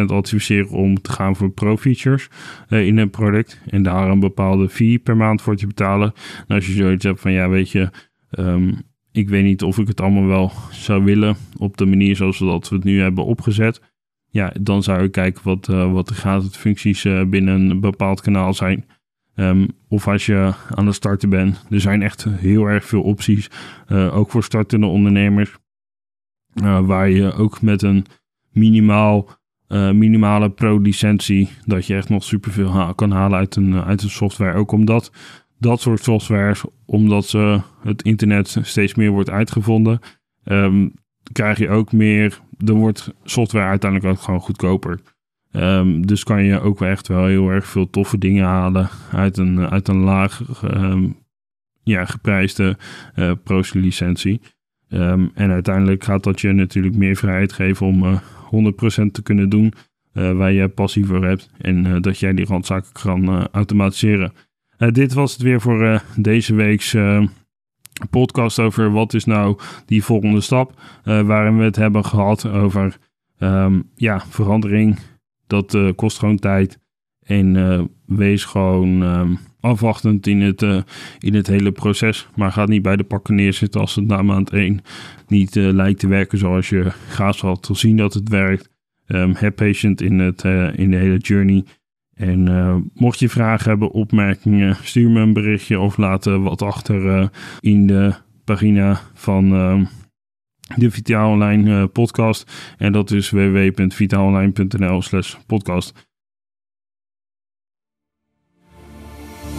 100% 0.01 0.05
adviseren 0.05 0.69
om 0.69 1.01
te 1.01 1.11
gaan 1.11 1.35
voor 1.35 1.51
pro-features 1.51 2.29
uh, 2.69 2.87
in 2.87 2.97
een 2.97 3.09
product 3.09 3.61
en 3.69 3.83
daar 3.83 4.09
een 4.09 4.19
bepaalde 4.19 4.69
fee 4.69 4.99
per 4.99 5.17
maand 5.17 5.41
voor 5.41 5.55
te 5.55 5.67
betalen. 5.67 6.13
En 6.47 6.55
als 6.55 6.67
je 6.67 6.73
zoiets 6.73 7.03
hebt 7.03 7.21
van 7.21 7.31
ja, 7.31 7.49
weet 7.49 7.69
je, 7.71 7.89
um, 8.31 8.81
ik 9.11 9.29
weet 9.29 9.43
niet 9.43 9.63
of 9.63 9.77
ik 9.77 9.87
het 9.87 10.01
allemaal 10.01 10.25
wel 10.25 10.51
zou 10.71 11.03
willen 11.03 11.35
op 11.57 11.77
de 11.77 11.85
manier 11.85 12.15
zoals 12.15 12.39
we 12.39 12.45
dat 12.45 12.69
we 12.69 12.75
het 12.75 12.83
nu 12.83 12.99
hebben 13.01 13.25
opgezet. 13.25 13.81
Ja, 14.29 14.53
dan 14.61 14.83
zou 14.83 15.03
ik 15.03 15.11
kijken 15.11 15.43
wat, 15.43 15.69
uh, 15.69 15.91
wat 15.91 16.07
de 16.07 16.13
gratis 16.13 16.55
functies 16.55 17.05
uh, 17.05 17.25
binnen 17.25 17.69
een 17.69 17.79
bepaald 17.79 18.21
kanaal 18.21 18.53
zijn. 18.53 18.85
Um, 19.39 19.67
of 19.87 20.07
als 20.07 20.25
je 20.25 20.53
aan 20.69 20.85
het 20.85 20.95
starten 20.95 21.29
bent. 21.29 21.65
Er 21.69 21.81
zijn 21.81 22.01
echt 22.01 22.23
heel 22.23 22.65
erg 22.65 22.85
veel 22.85 23.01
opties. 23.01 23.49
Uh, 23.87 24.17
ook 24.17 24.29
voor 24.29 24.43
startende 24.43 24.85
ondernemers. 24.85 25.57
waar 26.83 27.09
je 27.09 27.33
ook 27.33 27.61
met 27.61 27.81
een 27.81 28.05
minimaal, 28.51 29.29
minimale 29.93 30.49
pro-licentie. 30.49 31.49
dat 31.65 31.85
je 31.85 31.95
echt 31.95 32.09
nog 32.09 32.23
superveel 32.23 32.69
ha 32.69 32.93
kan 32.93 33.11
halen 33.11 33.37
uit 33.37 33.55
een, 33.55 33.83
uit 33.83 34.03
een 34.03 34.09
software. 34.09 34.57
Ook 34.57 34.71
omdat 34.71 35.11
dat 35.57 35.81
soort 35.81 36.03
softwares, 36.03 36.63
omdat 36.85 37.25
ze 37.25 37.61
het 37.83 38.01
internet 38.01 38.57
steeds 38.61 38.95
meer 38.95 39.11
wordt 39.11 39.29
uitgevonden, 39.29 39.99
um, 40.43 40.93
krijg 41.31 41.57
je 41.57 41.69
ook 41.69 41.91
meer. 41.91 42.39
Dan 42.57 42.77
wordt 42.77 43.13
software 43.23 43.65
uiteindelijk 43.65 44.11
ook 44.11 44.23
gewoon 44.23 44.39
goedkoper. 44.39 44.99
Um, 45.51 46.05
dus 46.05 46.23
kan 46.23 46.43
je 46.43 46.59
ook 46.59 46.81
echt 46.81 47.07
wel 47.07 47.25
heel 47.25 47.49
erg 47.49 47.67
veel 47.67 47.89
toffe 47.89 48.17
dingen 48.17 48.45
halen 48.45 48.89
uit 49.11 49.37
een, 49.37 49.69
uit 49.69 49.87
een 49.87 49.99
laag 49.99 50.41
um, 50.63 51.17
ja, 51.83 52.05
geprijsde 52.05 52.77
uh, 53.15 53.31
pro-licentie. 53.43 54.41
en 54.89 55.51
uiteindelijk 55.51 56.03
gaat 56.03 56.23
dat 56.23 56.41
je 56.41 56.51
natuurlijk 56.51 56.95
meer 56.95 57.15
vrijheid 57.15 57.53
geven 57.53 57.87
om 57.87 58.03
uh, 58.03 58.11
eh, 58.11 59.03
100% 59.07 59.11
te 59.11 59.21
kunnen 59.23 59.49
doen 59.49 59.73
uh, 60.13 60.31
waar 60.31 60.51
je 60.51 60.67
passie 60.67 61.05
voor 61.05 61.25
hebt. 61.25 61.49
En 61.57 62.01
dat 62.01 62.19
jij 62.19 62.33
die 62.33 62.45
randzaken 62.45 62.91
kan 62.91 63.47
automatiseren. 63.47 64.33
Dit 64.77 65.13
was 65.13 65.31
het 65.31 65.41
weer 65.41 65.61
voor 65.61 66.03
deze 66.15 66.55
week's 66.55 66.95
podcast 68.09 68.59
over 68.59 68.91
wat 68.91 69.13
is 69.13 69.25
nou 69.25 69.59
die 69.85 70.03
volgende 70.03 70.41
stap. 70.41 70.73
waarin 71.03 71.57
we 71.57 71.63
het 71.63 71.75
hebben 71.75 72.05
gehad 72.05 72.45
over 72.45 72.97
ja, 73.95 74.19
verandering. 74.29 74.99
Dat 75.49 75.77
kost 75.95 76.19
gewoon 76.19 76.39
tijd. 76.39 76.79
En 77.19 77.89
wees 78.05 78.45
gewoon 78.45 79.01
um, 79.01 79.37
afwachtend 79.59 80.27
in 80.27 80.41
het, 80.41 80.61
in 81.19 81.33
het 81.33 81.47
hele 81.47 81.71
proces. 81.71 82.27
Maar 82.35 82.51
ga 82.51 82.65
niet 82.65 82.81
bij 82.81 82.95
de 82.95 83.03
pakken 83.03 83.35
neerzitten 83.35 83.81
als 83.81 83.95
het 83.95 84.07
na 84.07 84.21
maand 84.21 84.49
1 84.49 84.81
niet 85.27 85.55
lijkt 85.55 85.99
te 85.99 86.07
werken 86.07 86.37
zoals 86.37 86.69
je 86.69 86.89
graag 87.09 87.39
had 87.39 87.69
zien 87.71 87.97
dat 87.97 88.13
het 88.13 88.29
werkt. 88.29 88.69
Um, 89.07 89.33
have 89.33 89.51
patient 89.51 90.01
in, 90.01 90.19
het, 90.19 90.43
in 90.75 90.91
de 90.91 90.97
hele 90.97 91.17
journey. 91.17 91.63
En 92.13 92.89
mocht 92.93 93.19
je 93.19 93.29
vragen 93.29 93.69
hebben, 93.69 93.91
opmerkingen, 93.91 94.75
stuur 94.83 95.09
me 95.09 95.19
een 95.19 95.33
berichtje 95.33 95.79
of 95.79 95.97
laat 95.97 96.25
wat 96.25 96.61
achter 96.61 97.29
in 97.59 97.87
de 97.87 98.13
pagina 98.43 98.99
van 99.13 99.51
de 100.75 100.91
Vitaal 100.91 101.31
Online 101.31 101.87
podcast. 101.87 102.51
En 102.77 102.91
dat 102.91 103.11
is 103.11 103.29
www.vitaalonline.nl 103.29 105.01
slash 105.01 105.35
podcast. 105.45 106.07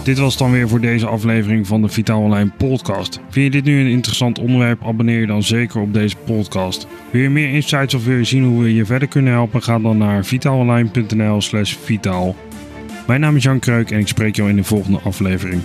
Dit 0.05 0.19
was 0.19 0.37
dan 0.37 0.51
weer 0.51 0.69
voor 0.69 0.81
deze 0.81 1.07
aflevering 1.07 1.67
van 1.67 1.83
de 1.83 1.89
Vitaal 1.89 2.21
Online 2.21 2.51
podcast. 2.57 3.21
Vind 3.29 3.45
je 3.45 3.51
dit 3.51 3.65
nu 3.65 3.81
een 3.81 3.91
interessant 3.91 4.39
onderwerp? 4.39 4.85
Abonneer 4.85 5.21
je 5.21 5.27
dan 5.27 5.43
zeker 5.43 5.81
op 5.81 5.95
deze 5.95 6.17
podcast. 6.17 6.87
Wil 7.11 7.23
je 7.23 7.31
meer 7.31 7.53
insights 7.53 7.95
of 7.95 8.05
wil 8.05 8.17
je 8.17 8.25
zien 8.25 8.45
hoe 8.45 8.63
we 8.63 8.75
je 8.75 8.85
verder 8.85 9.09
kunnen 9.09 9.33
helpen? 9.33 9.63
Ga 9.63 9.79
dan 9.79 9.99
naar 9.99 10.25
vitaalonline.nl 10.25 11.41
slash 11.41 11.75
vitaal. 11.75 12.37
Mijn 13.07 13.21
naam 13.21 13.37
is 13.37 13.43
Jan 13.43 13.59
Kreuk 13.59 13.91
en 13.91 13.99
ik 13.99 14.09
spreek 14.09 14.37
jou 14.37 14.49
in 14.49 14.57
de 14.57 14.65
volgende 14.65 14.99
aflevering. 14.99 15.63